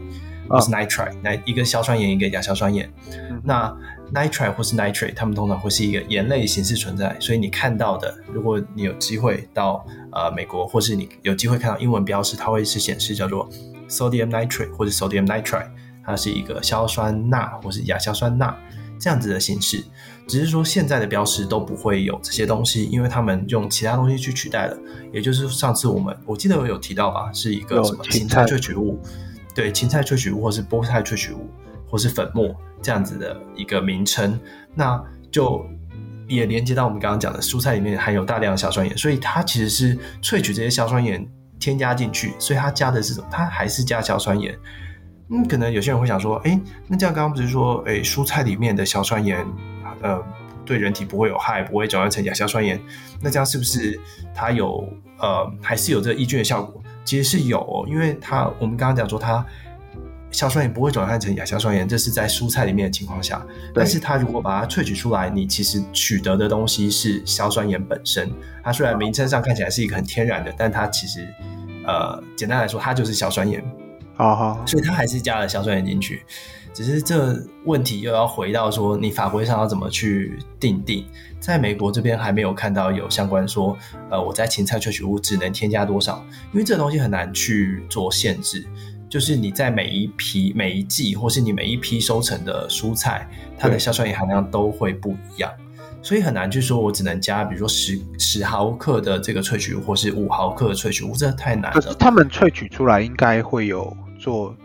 [0.51, 2.91] 或是 nitrite，那一个硝酸盐，一个亚硝酸盐。
[3.11, 3.71] 嗯、那
[4.13, 7.15] nitrite 或是 nitrate，它们通常会是一个盐类形式存在。
[7.19, 13.49] 所以你看到的，如果你有机会到呃美国，或是你有机会看到英文标识，它会是显示叫做
[13.87, 15.69] sodium nitrate 或者 sodium nitrite，
[16.05, 18.55] 它是一个硝酸钠或是亚硝酸钠
[18.99, 19.83] 这样子的形式。
[20.27, 24.77] 只是说现在的标识都不会有这些东西，因为他们用其他东西去取代了。
[25.11, 28.99] 也就是上次我们我记得我有提到吧，是一个什么芹菜萃取物。
[29.55, 31.49] 对，芹菜萃取物，或是菠菜萃取物，
[31.89, 34.39] 或是粉末这样子的一个名称，
[34.75, 35.65] 那就
[36.27, 41.27] 也连接到我们刚刚讲的蔬菜里面含有大量的硝酸盐，所以它其实是萃取这些硝酸盐
[41.59, 43.27] 添加进去，所以它加的是什么？
[43.31, 44.57] 它还是加硝酸盐。
[45.31, 49.45] 嗯，可能有些人会想说，哎，那这样刚刚不是说，哎，蔬菜里面的硝酸盐，
[50.01, 50.19] 呃，
[50.65, 52.79] 对人体不会有害，不会转换成亚硝酸盐，
[53.21, 53.99] 那这样是不是
[54.33, 54.87] 它有
[55.19, 56.81] 呃，还是有这个抑菌的效果？
[57.05, 59.45] 其实是有，因为它我们刚刚讲说它
[60.31, 63.45] 硝酸盐不会转换成亚硝酸盐，这是在蔬菜里面的情况下。
[63.73, 68.31] 但是它如果把它萃取出来，你其实取得的东西是硝酸盐本身。
[68.63, 71.27] 它虽然名称上看起来是一个很天然的，但它其实
[71.85, 73.63] 呃简单来说，它就是硝酸盐。
[74.15, 76.23] 好好，所以它还是加了硝酸盐进去。
[76.71, 81.05] 只是这问题又要回到说，你法规上要怎么去定定？
[81.39, 83.75] 在美国这边还没有看到有相关说，
[84.11, 86.23] 呃，我在芹菜萃取物只能添加多少？
[86.53, 88.67] 因为这东西很难去做限制。
[89.09, 95.51] 就是你在每一批、每一季，或是你每一批收成的蔬菜，它的硝酸盐含量都会不一样，
[96.03, 101.71] 所以很难去说我只能加，比如说十十毫克的这个萃取物，或是五毫克的萃取物，这太难了。
[101.71, 104.55] 可是他们萃取出来应该会有做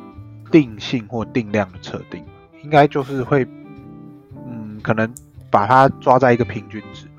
[0.53, 2.23] 定性或定量的测定，
[2.63, 3.47] 应该就是会，
[4.47, 5.11] 嗯，可能
[5.51, 7.14] 把它抓在一个平均值吧。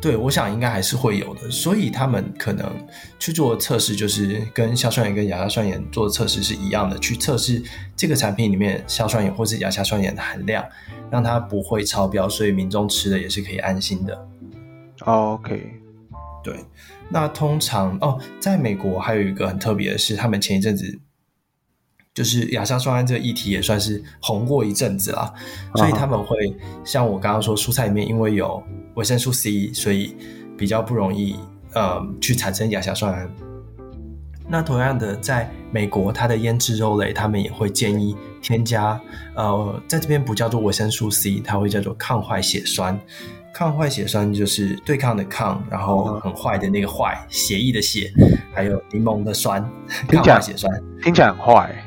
[0.00, 1.50] 对，我想应该还是会有的。
[1.50, 2.74] 所以他们可能
[3.18, 7.62] 去做测试，就是跟硝酸盐跟亚硝酸盐做的测试是一样的，去测试
[7.94, 10.64] 这个产品里面硝酸盐或是亚硝酸盐的含量，
[11.10, 14.28] 让它不会超标，所以民众吃的也是可以安心的。
[15.00, 15.70] OK，
[16.42, 16.64] 对。
[17.08, 20.98] 那通常哦，在美国还有一个很特别的是，他们前一阵子。
[22.20, 25.32] 就是亚硝酸胺这个议题也算是红过一阵子啦，
[25.74, 26.54] 所以他们会
[26.84, 30.14] 像我刚刚说，蔬菜里面因为有维生素 C，所以
[30.54, 31.34] 比较不容易
[31.72, 33.30] 呃去产生亚硝酸胺。
[34.46, 39.00] 那同样的，在美国，它的腌制肉类，他们也会建议添加
[39.34, 43.00] 呃，在这边不叫做维生素 C，它会叫做抗坏血酸。
[43.54, 48.12] 抗坏血酸就是对抗的抗，然后很坏的那个坏，血液的血，
[48.52, 49.66] 还有柠檬的酸，
[50.06, 50.70] 抗坏血酸，
[51.02, 51.84] 听起来很坏。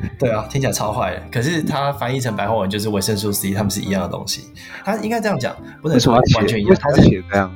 [0.18, 1.22] 对啊，听起来超坏的。
[1.30, 4.50] 可是它翻译成白话文就是维生素 C，它们是一样的东西。
[4.84, 6.76] 它应该这样讲，不能说完全一样。
[6.80, 7.54] 它是写这样。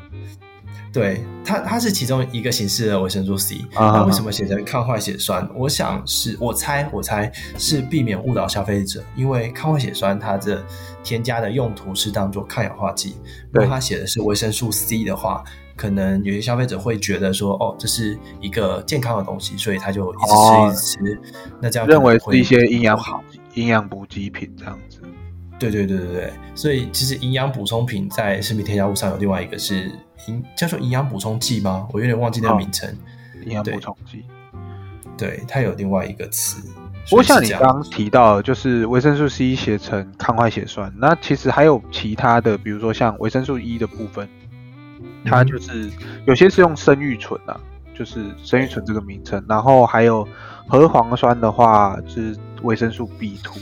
[0.93, 3.65] 对它，它是其中一个形式的维生素 C。
[3.73, 5.49] 那为什么写成抗坏血酸？
[5.55, 10.65] 我想是，我猜，我猜是避免误导消费者，因为抗坏血酸它的
[11.05, 13.17] 添加的用途是当做抗氧化剂。
[13.53, 15.45] 如果它写的是维生素 C 的话。
[15.81, 21.21] 可能有些消费者会觉得说，哦，这是一个健康的东西，所以他就一直吃，哦、一直吃。
[21.59, 25.01] 那这样认为是一些营养好、营养补给品这样子。
[25.59, 29.91] 对对对对对，所以其实营养补充品在食品添加物上有另外一个是
[30.29, 31.89] 营叫做营养补充剂吗？
[31.95, 32.95] 我有点忘记那个名称。
[33.47, 34.23] 营养补充剂，
[35.17, 36.63] 对，它有另外一个词。
[37.09, 44.29] 不过像你刚刚提到的，就是维生素 C 写成抗坏血酸，那其实还有其他的，比如说像维生素 E 的部分。
[45.25, 45.91] 它就是
[46.27, 47.61] 有些是用生育醇啊，
[47.95, 50.27] 就是生育醇这个名称，然后还有
[50.67, 53.61] 核黄酸的话是维生素 B two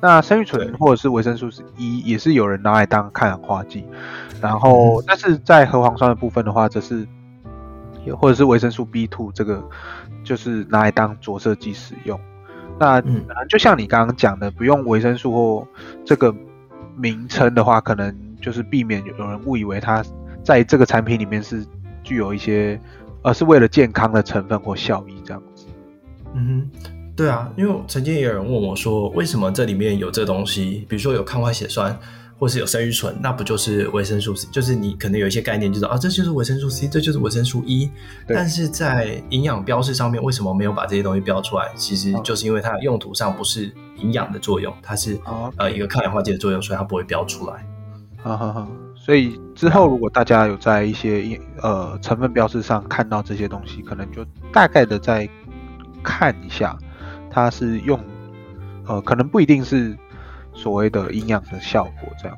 [0.00, 3.84] 那生育醇或者是维生素 E 也是有人拿来当抗氧化剂，
[4.40, 7.06] 然后但是在核黄酸的部分的话，则是
[8.16, 9.62] 或者是维生素 B two 这个
[10.24, 12.18] 就是拿来当着色剂使用。
[12.78, 13.02] 那
[13.48, 15.68] 就像你刚刚讲的，不用维生素或
[16.04, 16.34] 这个
[16.96, 20.02] 名称的话，可能就是避免有人误以为它。
[20.44, 21.64] 在这个产品里面是
[22.02, 22.80] 具有一些，
[23.22, 25.66] 呃，是为了健康的成分或效益这样子。
[26.34, 30.86] 嗯哼，对啊，因为曾经也有人问我说，为什么这里面有这东西？
[30.88, 31.98] 比如说有抗坏血酸，
[32.38, 34.46] 或是有生育醇，那不就是维生素 C？
[34.52, 37.90] 就是你可能有一些概念，就是啊，这就是维生素 C，这就是维生素 E。
[38.26, 41.68] 但是在营养标示上面，为什么没有把这些东西标出来？
[41.74, 47.66] 其实就是因为它的用途上不是营养的作用，它是、哦、呃一个抗氧化剂的作用，所以它不会标出来。
[48.18, 48.68] 好好好。
[49.08, 55.26] 所以之后，如果大家有在一些呃成分标示上看到这些东西，可能就大概的再
[56.02, 56.76] 看一下，
[57.30, 57.98] 它是用
[58.86, 59.96] 呃可能不一定是
[60.52, 62.36] 所谓的营养的效果这样。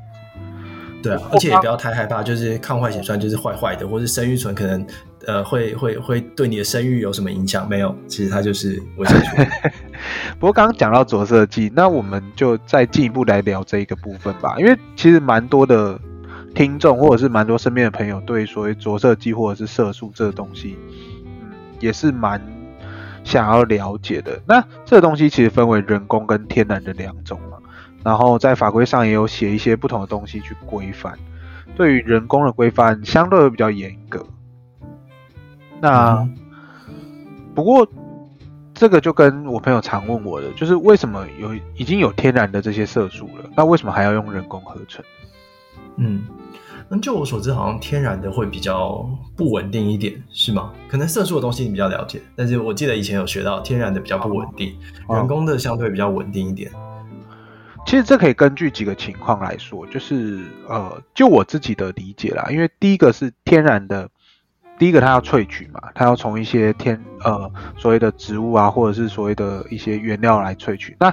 [1.02, 4.87] 对啊，而且也不要太害怕，就是抗坏血酸就是坏坏的，或是生育醇可能
[5.26, 7.68] 呃会会会对你的生育有什么影响？
[7.68, 9.37] 没有，其实它就是维生素。
[10.38, 16.00] 不过刚刚讲到着色剂，那我们就再进一步来聊这一个部分吧，因为其实蛮多的。
[16.54, 20.76] 听众或者是蛮多身边的朋友对所谓着色剂或者是色素这个东西，
[21.24, 22.40] 嗯，也是蛮
[23.24, 24.40] 想要了解的。
[24.46, 27.58] 那这个东西其实分为人工跟天然的两种嘛，
[28.02, 31.18] 然后在法规上也有写一些不同的东西去规范。
[31.76, 34.26] 对于人工的规范相对会比较严格。
[35.80, 36.28] 那
[37.54, 37.86] 不过
[38.74, 45.04] 这个就跟我朋友常问我的，就是为什么有已经有天然的这些色素了，那为什么还要用人工合成？
[45.96, 46.22] 嗯。
[46.88, 50.72] 那就我所知，好像天然的会比较不稳定一点，是吗？
[50.88, 54.74] 可能色素的东西你比较了解，但是我记得以前有学到天然的比较不稳定，
[55.07, 56.70] 哦、人工的相对比较稳定一点。
[57.87, 64.09] 其实这可以根据几个情况来说，就是呃，就我自己的理解啦，因为第一个是天然的。
[64.79, 70.96] 第一个，它要萃取嘛，它要从一些天呃所谓的植物啊，或者是所谓的一些原料来萃取。
[70.98, 71.12] 那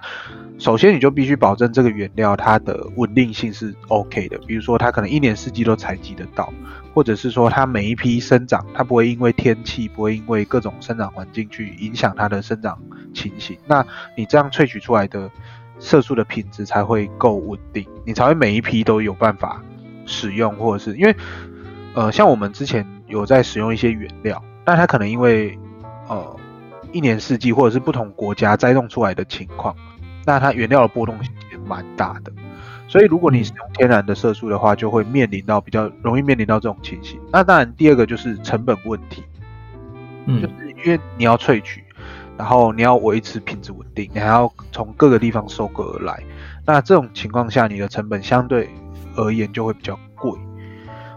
[0.58, 6.52] 首先你就必须保证这个原料它的稳定性是 OK 的，比如说它可能一年四季都采集得到，
[6.94, 12.78] 或者是说它每一批生长，它不会因为天气，不会因为各种生长环境去影响它的生长
[13.14, 13.58] 情形。
[13.68, 15.30] 那你这样萃取出来的
[15.80, 19.62] 色素的品质才会够稳定，你才会每一批都有办法
[20.06, 21.16] 使用，或者是因为
[21.94, 22.86] 呃像我们之前。
[23.08, 25.58] 有在使用一些原料，但它可能因为
[26.08, 26.36] 呃
[26.92, 29.76] 一年四季或者是不同国家栽种出来的情况，
[30.26, 32.32] 那它原料的波动性也蛮大的。
[32.88, 37.20] 所以如果你使用天然的色素的话，就会面临到比较容易面临到这种情形。
[37.32, 39.24] 那当然，第二个就是成本问题，
[40.26, 40.54] 嗯，就是
[40.86, 41.84] 因为你要萃取，
[42.38, 46.24] 然后你要维持品质稳定，你还要从各个地方收割而来，
[46.66, 48.70] 那这种情况下，你的成本相对
[49.16, 50.32] 而言就会比较贵。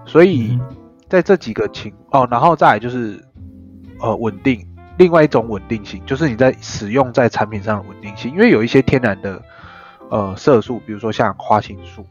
[0.04, 0.58] 所以。
[0.60, 0.76] 嗯
[1.10, 3.20] 在这几个情哦，然后再来就是
[3.98, 4.64] 呃稳定，
[5.00, 9.42] 另外一种稳定性就是你在使用在产品上的稳定性，因为有一些天然的
[10.10, 12.04] 呃色素，比如说像花青素，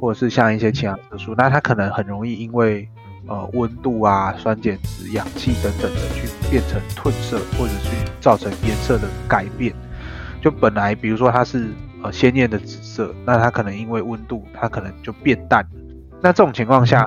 [0.00, 2.88] 或者是像一些其他色素，那它可能很容易因为
[3.28, 9.72] 呃温度啊、酸碱值、氧气等等的去变成褪色，或者去造成颜色的改变。
[10.42, 11.68] 就本来比如说它是
[12.02, 15.68] 呃鲜艳的紫色，那它可能因为温度，它可能就变淡了。
[16.20, 17.06] 那这种情况下，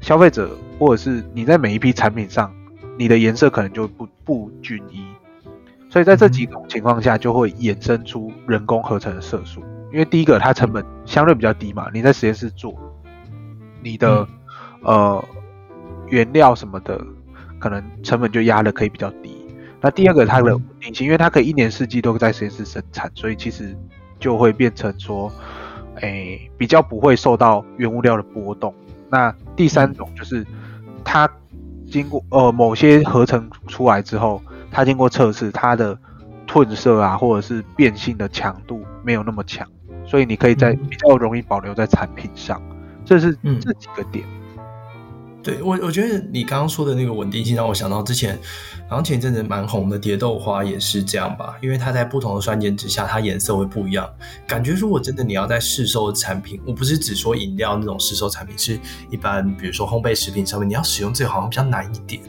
[0.00, 2.52] 消费者或者是你在每一批产品上，
[2.98, 5.04] 你的颜色可能就不不均一。
[5.90, 9.62] 所以在这几种情况下，就会衍生出人工合成的色素。
[9.92, 12.74] 因为第一个它成本相对比较低嘛，你在实验室做，
[13.80, 14.26] 你的
[14.82, 15.24] 呃
[16.08, 17.00] 原料什么的，
[17.60, 19.46] 可能成本就压的可以比较低。
[19.80, 23.76] 那第二个，它的稳定性，因为它可以一年四季都在实验室生产，所以其实
[24.18, 25.30] 就会变成说，
[26.00, 28.74] 诶、欸，比较不会受到原物料的波动。
[29.08, 30.44] 那第三种就是，
[31.04, 31.30] 它
[31.90, 35.98] 经过呃某些合成出来之后，它经过测试，它的
[36.46, 39.68] 褪色啊或者是变性的强度没有那么强，
[40.06, 42.60] 所以你可以在比较容易保留在产品上。
[43.04, 44.24] 这是这几个点。
[45.44, 48.34] 对我，我觉得你刚刚说的那个稳定性让我想到之前，
[48.88, 51.54] 好像前一阵子蛮红的蝶豆花也是这样吧？
[51.60, 54.08] 因为它在不同的酸碱值下，它颜色会不一样。
[54.46, 58.80] 感觉如果真的你要在市售的产品，我不是只说饮料那种市售产品，是
[59.10, 62.22] 一般比如说烘焙食品上面，你要使用这个好像比较难一点。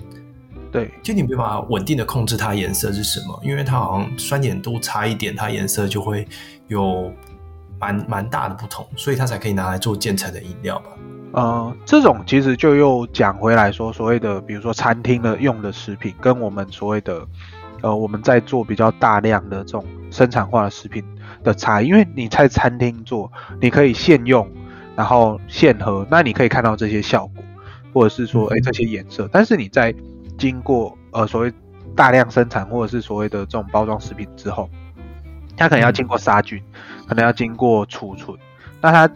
[0.69, 6.27] 对，就你没办法稳定的控制它颜色是什么，因为它好像酸碱度差一点，它颜色就会
[6.67, 7.09] 有
[7.79, 10.89] 蛮蛮大的不同，所以它才可以拿来做渐层的饮料吧。
[11.35, 17.27] 呃，这种其实就又讲回来说，所谓的比如说餐厅的用的食品，跟我们所谓的
[17.81, 21.03] 呃我们在做比较大量的这种生产化的食品
[21.43, 24.49] 的差异，因为你在餐厅做，你可以现用，
[24.95, 27.43] 然后现喝，那你可以看到这些效果，
[27.93, 29.93] 或者是说哎这些颜色，但是你在
[30.37, 31.51] 经过呃所谓
[31.97, 34.69] 大量生产或者是所谓的这种包装食品之后，
[35.57, 36.63] 它可能要经过杀菌，
[37.05, 38.37] 可能要经过储存，
[38.79, 39.13] 那它。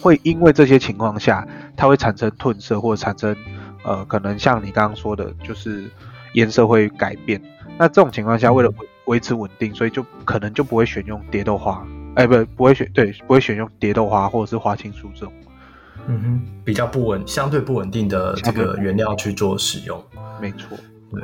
[0.00, 3.36] 会因为这些情况下，它会产生褪色，或者产生
[3.84, 5.84] 呃，可能像你刚刚说的，就是
[6.32, 7.40] 颜色会改变。
[7.78, 8.72] 那这种情况下，为了
[9.06, 15.32] 维持稳定，所以就可能就不会选用蝶豆花，哎，不，不会选，对，不会选用蝶豆花或者是花青素这种，
[16.06, 20.02] 嗯哼，比较不稳，相对不稳定的这个原料去做使用。
[20.40, 20.76] 没错，
[21.12, 21.22] 对，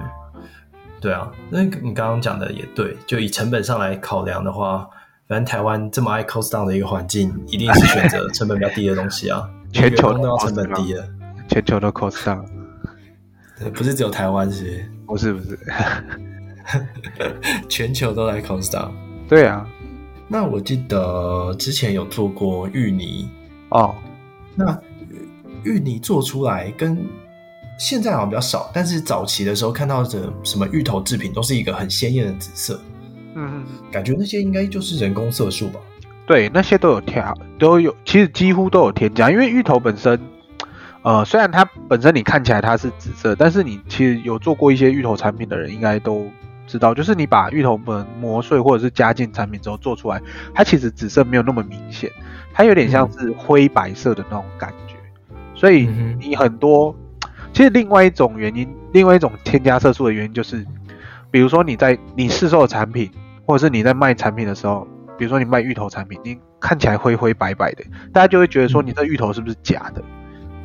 [1.01, 4.89] 对啊，那你刚刚讲的也对，就以成本上来考量的话。
[5.27, 9.49] 反正台湾这么爱 cost down 的一个环境，一定是选择 成本比较低的东西啊。
[9.73, 11.09] 全球都要成本低了，
[11.49, 12.45] 全球都 cost down。
[13.59, 14.85] 对，不是只有台湾是？
[15.07, 15.59] 不是不是，
[17.69, 18.91] 全球都来 cost down。
[19.29, 19.67] 对啊，
[20.29, 23.29] 那我记得之前有做过芋泥
[23.71, 23.95] 哦。
[24.55, 24.79] 那
[25.65, 27.03] 芋泥做出来跟
[27.79, 32.81] 现在好像比较少，但是早期的时候看到的什么芋头制品都是一个很鲜艳的紫色。
[33.35, 35.81] 嗯，感觉那些应该就是人工色素吧？
[36.27, 39.31] 对，那些都有调，都有，其实几乎都有添加。
[39.31, 40.19] 因为芋头本身，
[41.03, 46.31] 呃，虽然它本身你看起来它是紫色，但是你其实有做过一些芋头产品的人应该都
[46.67, 50.19] 知道，就是你把芋头粉磨碎或者是加进产品之后做出来，
[50.55, 52.11] 它其实紫色没有那么明显，
[52.55, 54.95] 它有点像是灰白色的那种感觉。
[55.29, 56.97] 嗯、所以你很多，
[57.53, 60.65] 其实另外一种原因，另外一种添加色素的原因就是，
[61.31, 63.11] 比如说你在你市售的产品。
[63.47, 64.87] 或者是你在卖产品的时候，
[65.19, 70.03] 比如说你卖芋头产品，你看起来灰灰白白的，大家就会觉得说你这芋头是不是假的？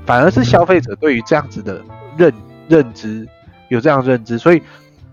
[0.06, 1.84] 反而是消费者对于这样子的
[2.18, 2.34] 认
[2.68, 3.28] 认知
[3.68, 4.62] 有这样认知，所以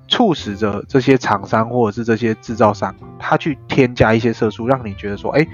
[0.08, 5.46] 促使着这些厂商或者是这些制造商，他去添加一些色素，让你觉得说，哎，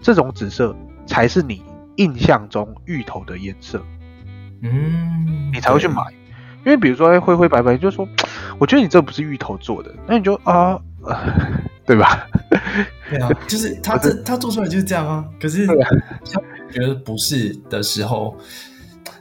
[0.00, 1.62] 这种紫色才是你
[1.96, 3.82] 印象中芋头的颜色，
[4.62, 6.02] 嗯，你才会去买。
[6.64, 8.06] 因为比如说灰灰白白，你就说，
[8.58, 10.78] 我觉得你这不是芋头做的，那你就啊。
[11.84, 12.26] 对吧？
[13.08, 15.24] 对啊，就是他这他做出来就是这样啊。
[15.40, 15.74] 可是他
[16.72, 18.36] 觉得不是的时候，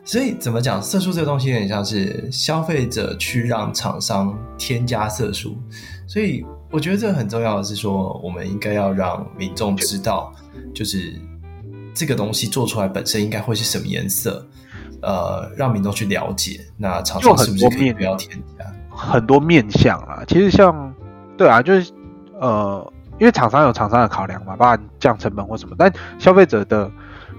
[0.03, 0.81] 所以怎么讲？
[0.81, 5.55] 色素这个东西有点像是消费者去让厂商添加色素，
[6.07, 10.33] 所以我觉得这个很重要的是说，我们应该要让民众知道，
[10.73, 11.13] 就是
[11.93, 14.43] 这个东西做出来本身应该会是什么颜色，
[15.03, 16.61] 呃，让民众去了解。
[16.77, 18.65] 那厂商是不是可以不要添加？
[18.89, 20.94] 很多面向啊，其实像。
[21.37, 21.91] 对啊，就是
[22.39, 26.89] 呃，因为厂商有厂商的考量嘛，包含降成本或什么，但消费者的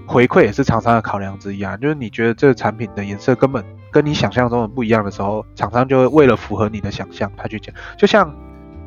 [0.05, 1.75] 回馈也是厂商的考量之一啊。
[1.77, 7.73] 就是你觉得这个产品的颜色根本跟你想象中的不一样的时候，厂商就会为了符合你的想象，他去讲。
[7.97, 8.33] 就像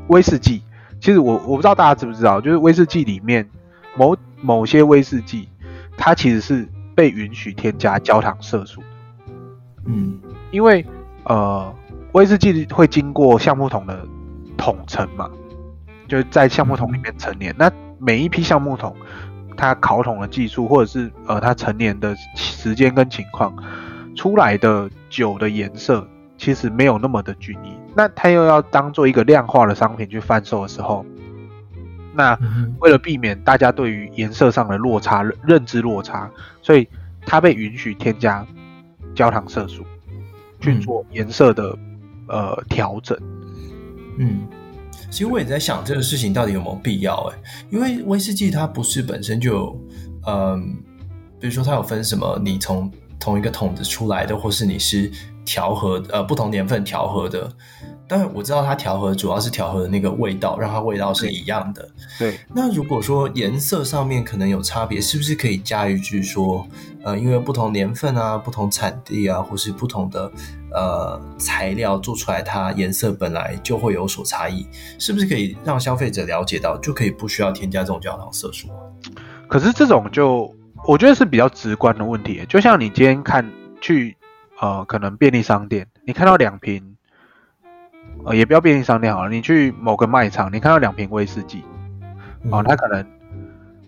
[0.09, 0.63] 威士忌，
[1.01, 3.49] 其实我我不知道大家知不知道，就是威士忌里面
[3.97, 5.49] 某某些威士忌，
[5.97, 8.83] 它其实是被允许添加焦糖色素。
[9.87, 10.19] 嗯，
[10.51, 10.85] 因为
[11.25, 11.73] 呃，
[12.13, 14.07] 威士忌会经过橡木桶的
[14.61, 15.31] 桶陈嘛，
[16.07, 17.51] 就是在橡木桶里面陈年。
[17.55, 18.95] 嗯、那每一批橡木桶，
[19.57, 23.55] 它烤桶的技术，或者是呃它陈年的时间跟情况，
[24.15, 26.07] 出来的酒的颜色
[26.37, 27.75] 其实没有那么的均匀。
[27.97, 31.05] 那它又要当做一个量化的商品去贩售的时候，
[32.15, 32.39] 那
[32.81, 36.31] 为了避免大家对于颜色上的落差认知落差，
[36.61, 36.87] 所以
[37.25, 38.47] 它被允许添加
[39.15, 39.85] 焦糖色素
[40.61, 41.77] 去做颜色的、
[42.29, 43.19] 嗯、呃调整。
[44.21, 44.47] 嗯，
[45.11, 47.39] 其实我也在想这个事情到底有没有必要哎，
[47.71, 49.81] 因为威士忌它不是本身就有
[50.27, 50.77] 嗯、
[51.41, 55.13] 比如说它有分什么，你从同一个桶子出来的，或是你是。
[55.43, 57.51] 调和呃不同年份调和的，
[58.07, 61.89] 但我知道它调和主要是调和的那个味道，让它味道是一样的。
[62.19, 66.65] 对，那如果说颜色上面可能有差别，是不是可以加一句说，
[67.03, 70.31] 呃，因为不同年份啊、不同产地啊，或是不同的
[70.73, 74.65] 呃材料做出来，它颜色本来就会有所差异，
[74.99, 78.69] 是不是可以让消费者了解到，就可以不需要添加这种焦糖色素？
[79.49, 80.55] 可是这种就
[80.87, 83.51] 我觉得是比较直观的问题，就像你今天看
[83.81, 84.17] 去。
[84.63, 86.95] 呃，可能便利商店，你看到两瓶，
[88.27, 91.65] 呃，也不要便利商店好了，你去某个卖场，你看到两瓶威士忌，
[92.51, 93.03] 哦，它可能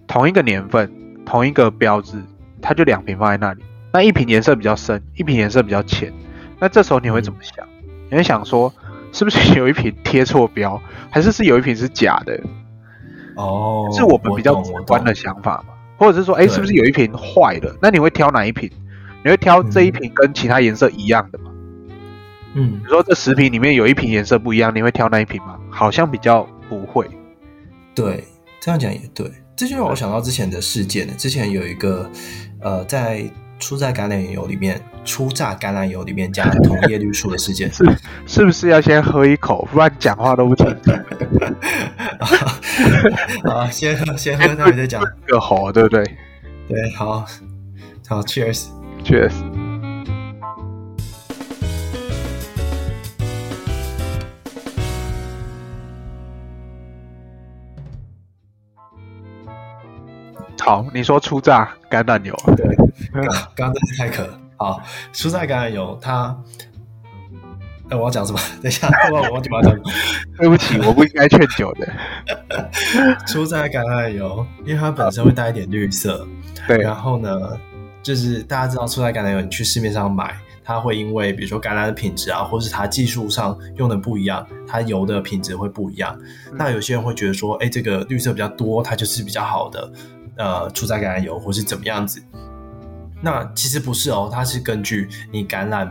[0.07, 0.91] 同一个年份，
[1.27, 2.23] 同一个标志，
[2.63, 3.63] 它就两瓶放在那里，
[3.93, 6.11] 那一瓶颜色比较深，一瓶颜色比较浅，
[6.59, 7.67] 那这时候你会怎么想？
[7.67, 8.73] 嗯、你会想说，
[9.13, 10.81] 是不是有一瓶贴错标，
[11.11, 12.41] 还是是有一瓶是假的？
[13.37, 15.75] 哦，是我们比较直观的想法嘛？
[16.03, 17.73] 或者是说，哎，是不是有一瓶坏的？
[17.81, 18.69] 那你会挑哪一瓶？
[19.23, 21.53] 你会挑这一瓶跟其他颜色一样的吗？
[22.55, 25.57] 嗯，比如说这十瓶里面有一瓶颜色不一样，你会挑那一瓶吗？
[25.71, 27.09] 好像比较不会。
[27.95, 28.25] 对，
[28.61, 29.31] 这样讲也对。
[29.55, 31.15] 这就让我想到之前的事件了。
[31.15, 32.11] 之前有一个
[32.61, 33.23] 呃，在
[33.63, 37.85] 初榨橄榄油里面，初榨橄榄油里面加同叶绿素的事件， 是
[38.27, 40.91] 是不是要先喝一口，不然讲话都不清楚。
[43.49, 45.01] 好，先喝，先喝，待会再讲。
[45.27, 46.05] 个好，对不对？
[46.69, 47.25] 对，好，
[48.09, 48.67] 好，Cheers。
[60.65, 62.65] 好，你说初榨橄榄油，对，
[63.13, 64.29] 刚刚真是太可。
[64.57, 64.81] 好，
[65.13, 66.39] 初榨橄榄油，它，
[67.91, 68.39] 哎，我要讲什么？
[68.63, 69.81] 等一下，我忘记把它讲。
[70.39, 71.89] 对不起，我不应该劝酒的。
[73.27, 76.25] 初榨橄榄油，因为它本身会带一点绿色，
[76.69, 77.59] 对，然后呢？
[78.01, 86.17] 就是大家知道，初榨橄榄油，你去市面上买，它会因为比如说橄榄的品质啊，或是它技术上用的不一样，它油的品质会不一样。
[86.51, 89.93] 嗯、那有些人会觉得说，哎，这个绿色比较多，它就是比较好的，
[90.37, 92.23] 呃，初榨橄榄油，或是怎么样子？
[93.21, 95.89] 那其实不是哦，它是根据你橄榄，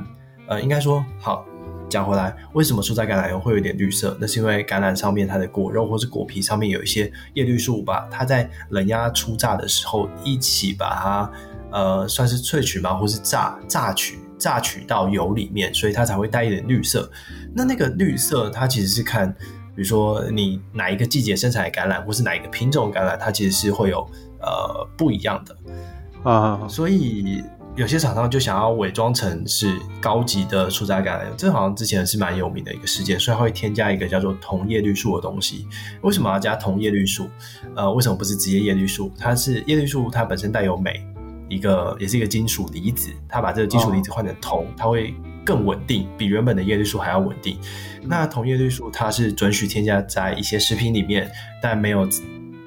[0.47, 1.45] 呃，应该说，好
[1.89, 4.17] 讲回来，为什么初榨橄榄油会有点绿色？
[4.19, 11.31] 那是因为橄榄上面它的果肉或是果皮上面有一些叶绿素，把它在冷压初榨的时候一起把它。
[11.73, 17.09] 呃，算是萃取嘛，或是榨榨取榨取到油里面，所以它才会带一点绿色。
[17.55, 19.33] 那那个绿色，它其实是看，
[19.73, 24.05] 比如说你哪一个季节生产的橄榄，或是哪一个品种橄榄，它其实是会有
[24.41, 26.67] 呃不一样的啊。
[26.67, 27.43] 所以
[27.75, 35.67] 有些厂商就想要伪装成是高级的初榨橄榄油，这好像之前是蛮有名的一个事件，所以它会添加一个叫做铜叶绿素的东西。
[36.01, 37.29] 为什么要加铜叶绿素？
[37.75, 39.11] 呃，为什么不是直接叶绿素？
[39.17, 41.01] 它是叶绿素，它本身带有镁。
[41.47, 45.13] 一个也是一个金属离子，它把这个金属离子换成铜，它会
[45.45, 47.59] 更稳定，比原本的叶绿素还要稳定。
[48.03, 51.29] 那铜叶绿素它是准许添加在一些食品里面，
[51.61, 52.07] 但没有，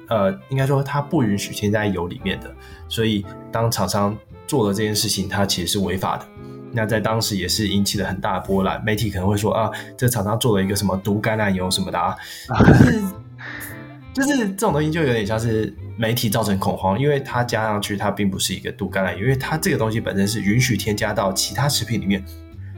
[0.09, 2.53] 呃，应该说它不允许添加在油里面的。
[2.87, 6.25] 所以当厂商做了这件事情，它其实是违法的。
[6.71, 12.15] 那在当时也是引起了很大的波澜，媒体可能会说啊，这厂商做了一个什么毒橄榄油什么的啊，
[12.65, 13.01] 就 是
[14.13, 15.73] 就是这种东西就有点像是。
[15.97, 22.21] 媒体造成恐慌，因为它加上去，它并不是一个毒橄榄油，因为它这个东西本身是允许添加到其他食品里面，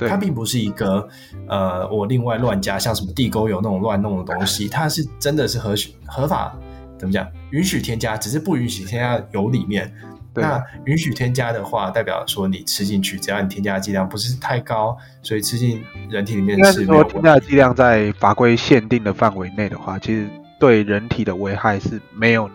[0.08, 1.10] 它并不是一个
[1.48, 5.74] 呃，我另外乱加，像什么地沟油那种乱弄的东西，它是真的是合
[6.06, 6.56] 合法，
[6.98, 7.28] 怎么讲？
[7.52, 9.94] 允许添加，只是不允许添加油里面。
[10.40, 17.02] 那允许添加的话，代表说你吃进去，只要你添加的剂量不是太高，所以吃进人体里面是没有。
[17.02, 20.30] 说添加的剂量在法规限定的范围内的话，其实
[20.60, 22.48] 对人体的危害是没有。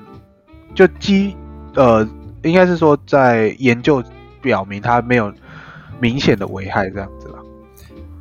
[0.77, 1.37] 就基，
[1.75, 2.09] 呃，
[2.45, 4.01] 应该是说，在研究
[4.41, 5.35] 表明它没有
[5.99, 7.42] 明显的危害这样子啦。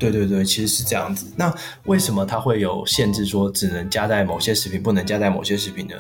[0.09, 1.31] 对对对，其实是这样子。
[1.35, 1.53] 那
[1.85, 5.95] 为什么它会有限制，说只能加在某些食品，不能加在某些食品呢？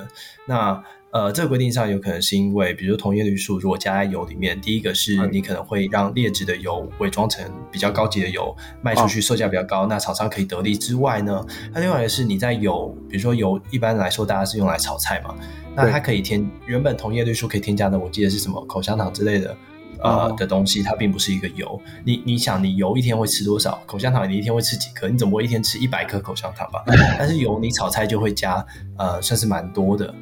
[0.47, 15.35] 那呃，这个规定上有可能是因为，比如说同叶绿素如果加在油里面，第一个是你可能会让劣质的油伪装成比较高级的油卖出去，售价比较高，哦、那厂商可以得利之外呢，那另外一个是你在油，比如说油一般来说大家是用来炒菜嘛，
[15.75, 19.53] 那它可以添原本同叶绿素可以添加的，我记得是什么口香糖之类的。
[20.01, 21.79] 呃、哦、的东西，它并不是一个油。
[22.03, 23.81] 你你想，你油一天会吃多少？
[23.85, 25.07] 口香糖你一天会吃几颗？
[25.07, 26.83] 你怎么会一天吃一百颗口香糖吧？
[27.17, 28.65] 但是油你炒菜就会加，
[28.97, 30.13] 呃，算是蛮多的。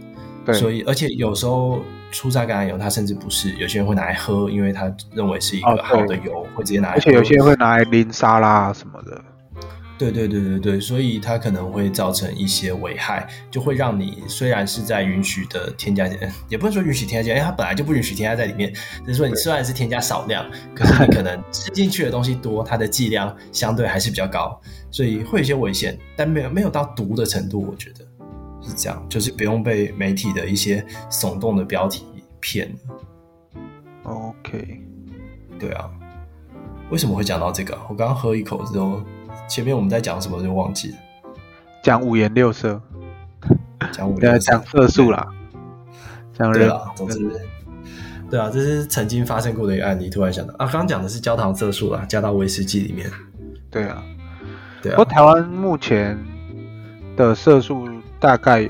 [0.46, 0.56] 对。
[0.56, 1.80] 所以，而且有时候
[2.12, 6.98] 初榨橄榄油它甚至不是，有些人会拿来喝，因为他认为是一个好的油，哦、会直接拿来喝。
[6.98, 9.22] 而且有些人会拿来淋沙拉什么的。
[10.00, 16.08] 对对对对对，所以它可能会造成一些危害，就会让你虽然是在允许的添加，
[16.48, 18.74] 也不能说允许添加，因为它本来就不允许添加在里面。
[19.06, 24.58] 只是说你虽然是添加少量，可是你可能吃进去的东西多，它的剂量相对还是比较高，
[24.90, 28.06] 所以会有些危险，但没有没有到毒的程度，我觉得
[28.62, 30.82] 是这样，就是不用被媒体的一些
[31.12, 32.06] 耸动的标题
[32.40, 32.96] 骗了。
[34.04, 34.82] OK，
[35.60, 35.92] 对啊，
[36.90, 37.78] 为什么会讲到这个？
[37.90, 39.02] 我刚刚喝一口之后。
[39.50, 40.98] 前面我们在讲什么就忘记了，
[41.82, 42.80] 讲五颜六色，
[43.92, 45.28] 讲五颜讲色素啦，
[46.32, 47.20] 讲对了，总之，
[48.30, 50.08] 对啊，这是曾经发生过的一个案例。
[50.08, 53.10] 突然想到啊，刚刚讲的是焦糖色素啦，加到威士忌里面。
[53.72, 54.04] 对啊，
[54.84, 54.96] 对啊。
[54.96, 56.16] 不过台湾目前
[57.18, 57.88] 的色素
[58.20, 58.70] 大概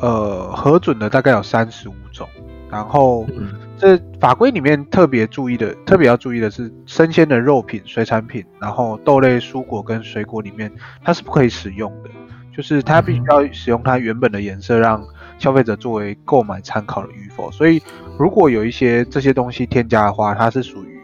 [0.00, 2.26] 呃核准的大概有三十五种，
[2.70, 3.26] 然后。
[3.36, 10.72] 嗯这法规里面特别注意的，特别要注意的是，生鲜的肉品、水产品，然后豆类、蔬果跟水果里面，
[11.04, 12.10] 它是不可以使用的，
[12.56, 15.06] 就是它必须要使用它原本的颜色，让
[15.38, 17.50] 消费者作为购买参考的与否。
[17.50, 17.82] 所以，
[18.18, 20.98] 如果有一些这些东西添加的话，它是属于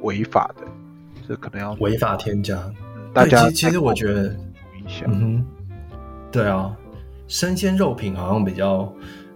[0.00, 0.64] 违法的，
[1.28, 2.58] 这可能要违法添加。
[3.12, 4.34] 大家其实我觉得，
[5.06, 5.44] 嗯哼，
[6.32, 6.74] 对啊，
[7.28, 8.90] 生鲜肉品好像比较，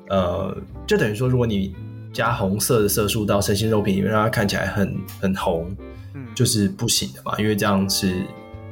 [0.08, 1.76] 呃，就等于说，如果你
[2.12, 5.70] 加红色的色素到生鲜肉品里面，让它看起来很很红，
[6.14, 8.22] 嗯，就是不行的嘛，因为这样是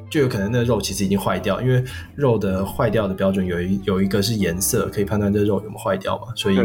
[0.09, 1.85] 就有可能那个肉其实已经坏掉，因为
[2.15, 6.59] 肉的坏掉的标准有一有一个是颜色可以判断这肉有没有坏掉嘛，所以，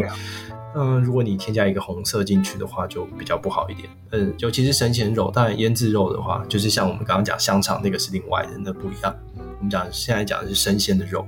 [0.74, 9.14] 嗯、如果你添加一个红色进去的话，就比较不好一点，嗯，尤其是生鲜肉，当然腌制肉的话，就是像我们刚刚讲香肠那个是另外的，那不一样。
[9.58, 11.26] 我们讲现在讲的是生鲜的肉，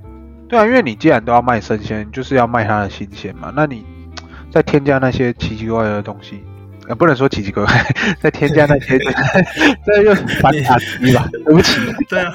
[0.48, 3.84] 对啊，因为你既然都要卖生鲜，就是要卖它的新鲜嘛，那你。
[4.54, 6.40] 再添加那些奇奇怪怪的东西，
[6.86, 8.96] 呃，不能说奇奇怪怪， 再添加那些，
[9.84, 11.28] 这又反打击吧？
[11.32, 11.80] 对不起。
[12.08, 12.32] 对啊，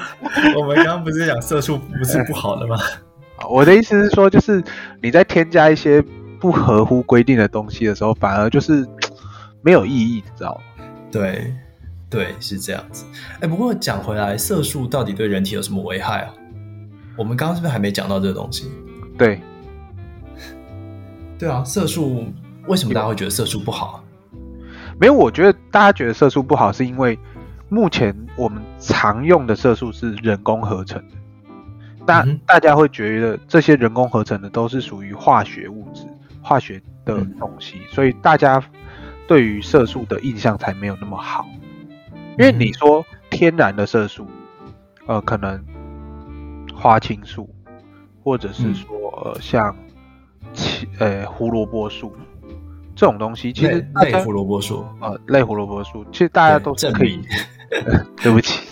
[0.54, 2.76] 我们刚刚不是讲色素不是不好的吗？
[3.48, 4.62] 我的意思是说，就是
[5.02, 6.04] 你在添加一些
[6.38, 8.86] 不合乎规定的东西的时候，反而就是
[9.62, 10.84] 没有意义，你知道吗？
[11.10, 11.54] 对，
[12.10, 13.06] 对，是这样子。
[13.40, 16.34] 哎，不过讲回来，色素到底对人体有什么危害啊？
[17.16, 18.70] 我们刚刚是不是还没讲到这个东西？
[19.16, 19.40] 对。
[21.40, 22.26] 对啊，色素
[22.66, 24.04] 为什么大家会觉得色素不好啊？
[25.00, 27.18] 没有，我觉得大家觉得色素不好，是因为
[27.70, 31.14] 目前我们常用的色素是人工合成的，
[32.04, 36.06] 大大家会觉得这些人工合成的都是属于化学物质、
[36.42, 38.62] 化学的东西，嗯，所以大家
[39.26, 41.48] 对于色素的印象才没有那么好。
[42.38, 44.26] 因为你说天然的色素，
[45.06, 45.64] 呃，可能
[46.74, 47.48] 花青素，
[48.22, 49.74] 或者是说，嗯，呃，像。
[50.98, 52.12] 呃，胡萝卜素
[52.94, 57.20] 这种东西，其实类胡萝卜素啊，类胡萝卜素，其实大家都是可以。
[58.20, 58.66] 对不起，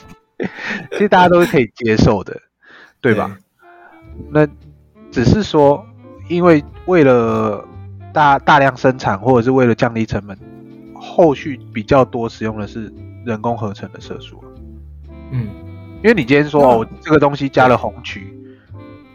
[0.90, 2.36] 其实大家都是可以接受的，
[3.00, 3.30] 对吧？
[4.12, 4.48] 对，那
[5.12, 5.86] 只是说，
[6.28, 7.64] 因为为了
[8.12, 10.36] 大大量生产，或者是为了降低成本，
[10.96, 12.92] 后续比较多使用的是
[13.24, 14.42] 人工合成的色素。
[15.30, 15.46] 嗯，
[16.02, 18.34] 因为你今天说哦，这个东西加了红曲，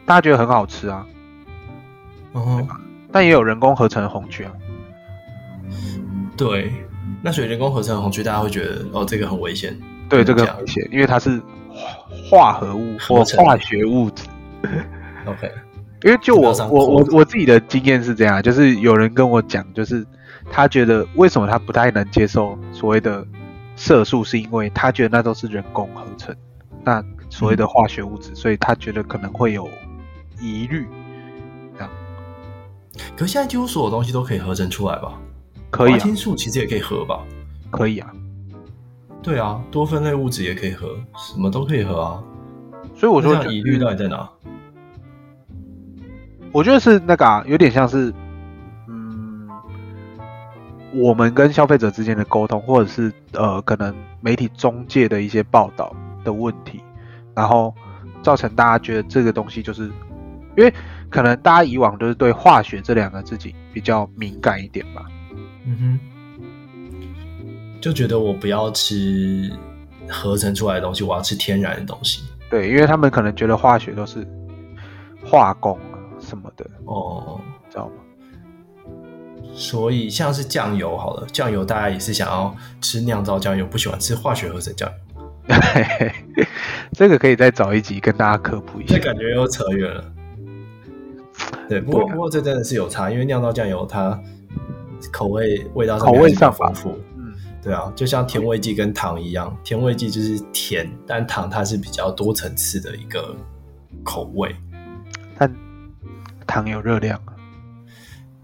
[0.05, 1.05] 大家觉得很好吃啊。
[2.34, 2.67] 嗯，
[3.11, 4.51] 但也有人工合成的红曲啊。
[6.36, 6.71] 对，
[7.21, 9.77] 那所以人工合成的红曲，大家会觉得哦，这个很危险。
[10.09, 11.41] 对，这个很危险，因为它是
[12.29, 14.23] 化合物或化学物质。
[15.25, 15.51] OK，
[16.03, 20.05] 因为就我我我我自己的经验是这样，就是有人跟我讲，就是
[20.51, 23.25] 他觉得为什么他不太能接受所谓的
[23.75, 26.36] 色素，是因为他觉得那都是人工合成，
[26.84, 29.69] 那所谓的化学物质，嗯，所以他觉得可能会有
[30.41, 30.88] 疑虑。
[33.15, 35.19] 可是现在几乎所有东西都可以合成出来吧？
[35.71, 37.19] 可以、啊，花青素其实也可以合吧？
[37.71, 38.13] 可以啊，
[39.23, 42.23] 对啊，多酚类物质也可以合，什么都可以合啊。
[42.95, 44.29] 所以我说疑虑到底在哪？
[46.51, 48.13] 我觉得是那个啊，有点像是，
[48.87, 49.49] 嗯，
[50.93, 56.79] 我们跟消费者之间的沟通，或者是呃，可能媒体中介的一些报道的问题，
[57.33, 57.73] 然后
[58.21, 59.91] 造成大家觉得这个东西就是
[60.55, 60.71] 因为。
[61.14, 63.38] 可能大家以往都是对化学这两个字
[63.72, 65.05] 比较敏感一点吧。
[65.64, 65.99] 嗯哼，
[67.80, 69.51] 就觉得我不要吃
[70.09, 72.24] 合成出来的东西，我要吃天然的东西。
[72.49, 74.28] 对，因为他们可能觉得化学都是
[75.24, 77.39] 化工啊什么的哦，
[77.70, 77.93] 知道吗？
[79.53, 84.95] 所以像是酱油好了，酱油大家也是想要吃酿造酱油，不喜欢吃化学合成酱油。
[86.93, 88.95] 这个可以再找一集跟大家科普一下。
[88.95, 90.12] 这感觉又扯远了。
[91.70, 94.20] 对，不过不过这真的是有差，因为酿造酱油它
[95.11, 96.97] 口味味道上口味上丰富。
[97.18, 103.36] 嗯，对啊，就像甜味剂跟糖一样，甜味剂就是甜，但糖它是比较多层次的一个
[104.03, 104.55] 口味。
[105.38, 105.53] 但
[106.45, 107.34] 糖有热量啊。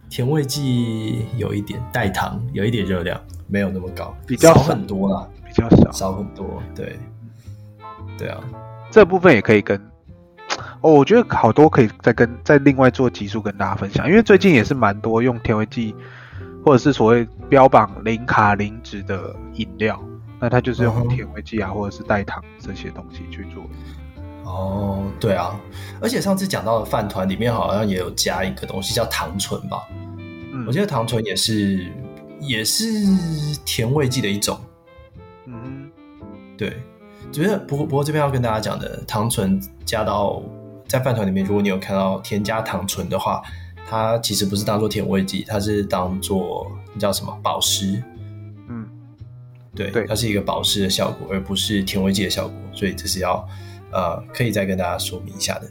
[0.10, 6.64] 甜味剂有一点代糖，有一点热量，没有那么高，比较少很多啦，比较少，少很多。
[6.74, 6.98] 对，
[8.18, 8.44] 对啊，
[8.90, 9.80] 这部分也可以跟
[10.82, 15.94] 哦，我觉得好多可以再跟再另外做集数跟大家分享，因为最近也是蛮多用甜味剂
[16.64, 20.02] 或者是所谓标榜零卡零脂的饮料，
[20.40, 23.64] 那它就是用甜味剂啊，或者是代糖这些东西去做。
[24.46, 25.60] 哦，对啊，
[26.02, 29.86] 而且上次讲到的饭团里面好像也有加一个东西叫糖醇吧？
[30.52, 31.86] 嗯，我觉得糖醇也是
[32.40, 32.86] 也是
[33.66, 34.58] 甜味剂的一种。
[35.46, 35.92] 嗯，
[36.58, 36.82] 对，
[37.32, 40.42] 觉得不过不过这边要跟大家讲的，糖醇加到
[40.90, 43.42] 在饭团里面，如果你有看到添加糖醇的话，
[43.88, 48.04] 它其实不是当做甜味剂，它是当做叫什么保湿？
[48.68, 48.86] 嗯，
[49.74, 53.48] 对，对，它是一个保湿的效果，而不是甜味剂的效果，所以这是要。
[53.92, 55.68] 呃，可以再跟大家说明一下的。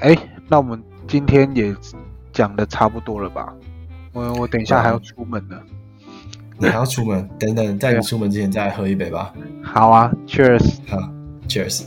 [0.00, 0.18] 哎，
[0.48, 1.72] 那我们今天也
[2.32, 3.54] 讲的差不多了吧？
[4.12, 5.56] 我我等一下还要出门呢。
[6.58, 7.30] 你还要出门？
[7.38, 9.32] 等等，在你出门之前再喝一杯吧。
[9.62, 10.78] 好啊，Cheers！
[10.88, 10.98] 好
[11.46, 11.84] ，Cheers！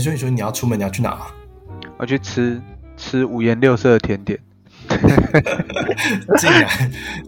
[0.00, 1.18] 所以说你要出门，你要去哪？
[1.98, 2.60] 我去吃
[2.96, 4.38] 吃五颜六色的甜点。
[6.38, 6.68] 竟然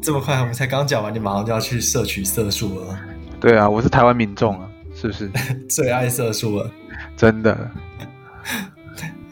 [0.02, 2.98] 这么快，我们才刚讲完，你马上就要去摄取色素了？
[3.40, 5.30] 对啊，我是台湾民众啊，是不是？
[5.68, 6.70] 最爱色素了，
[7.16, 7.70] 真的。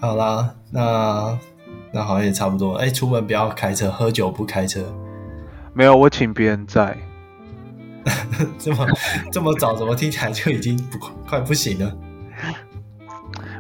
[0.01, 1.39] 好啦，那
[1.93, 2.75] 那好像也差不多。
[2.75, 4.83] 哎，出门不要开车，喝酒不开车。
[5.73, 6.97] 没有，我请别人在。
[8.59, 8.87] 这么
[9.33, 11.97] 这么早，怎么听起来就已经不快不行了？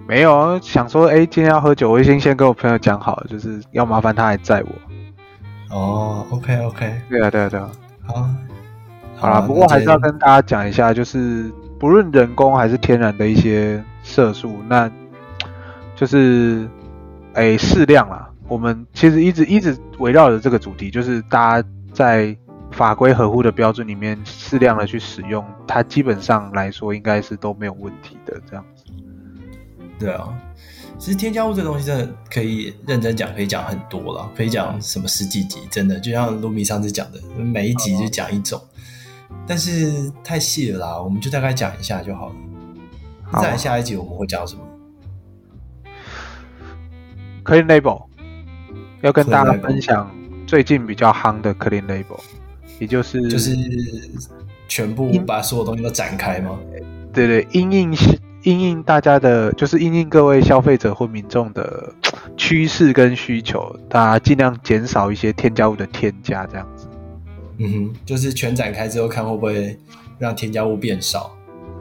[0.07, 5.76] 没有啊，想说，哎，今天要喝酒，我已经先跟我朋友讲好了，就是要麻烦他来载我。
[5.76, 7.70] 哦，OK，OK，对啊，对啊，对啊。
[8.07, 8.28] 好，
[9.16, 11.50] 好啦，不过还是要跟大家讲一下，就是
[11.80, 14.88] 不论人工还是天然的一些色素，那
[15.96, 16.68] 就是，
[17.34, 18.30] 哎，适量啦。
[18.46, 22.36] 我们其实一直一直围绕着这个主题，就是大家在
[22.70, 28.75] 法规合乎的标准里面适量的去使用，它基本上来说应该是都没有问题的，这样子。
[29.99, 30.28] 对啊，
[30.99, 38.61] 其实添加物这东西真的可以认真讲，可以讲很多了，可以讲什么十几集，真的就像卢米上次讲的，每一集就讲一种，
[39.47, 42.34] 但是太细了啦，我们就大概讲一下就好了。
[43.22, 44.61] 好，再来下一集我们会讲什么
[47.44, 48.05] ？Clean Label
[49.01, 50.14] 要跟大家分享
[50.47, 52.20] 最近比较夯的 Clean Label，
[52.78, 53.57] 也就是就是
[54.68, 56.59] 全部把所有东西都展开吗？
[57.14, 58.25] 对对，因应是。
[58.47, 61.92] 因应大家的，就是因应各位消费者或民众的
[62.38, 66.86] 趋势跟需求，大家尽量减少一些添加物的添加，这样子。
[67.59, 69.76] 嗯哼，就是全展开之后看会不会
[70.16, 71.36] 让添加物变少，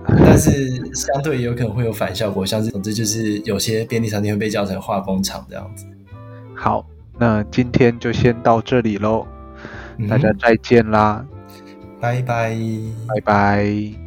[0.07, 5.86] 但是相对也有可能会有反效果，像是总之就是有些便利商店会被叫成化工厂这样子。
[6.55, 6.84] 好，
[7.20, 9.28] 那今天就先到这里喽，
[10.09, 11.24] 大家再见啦，
[12.01, 12.57] 拜拜，
[13.07, 14.05] 拜拜。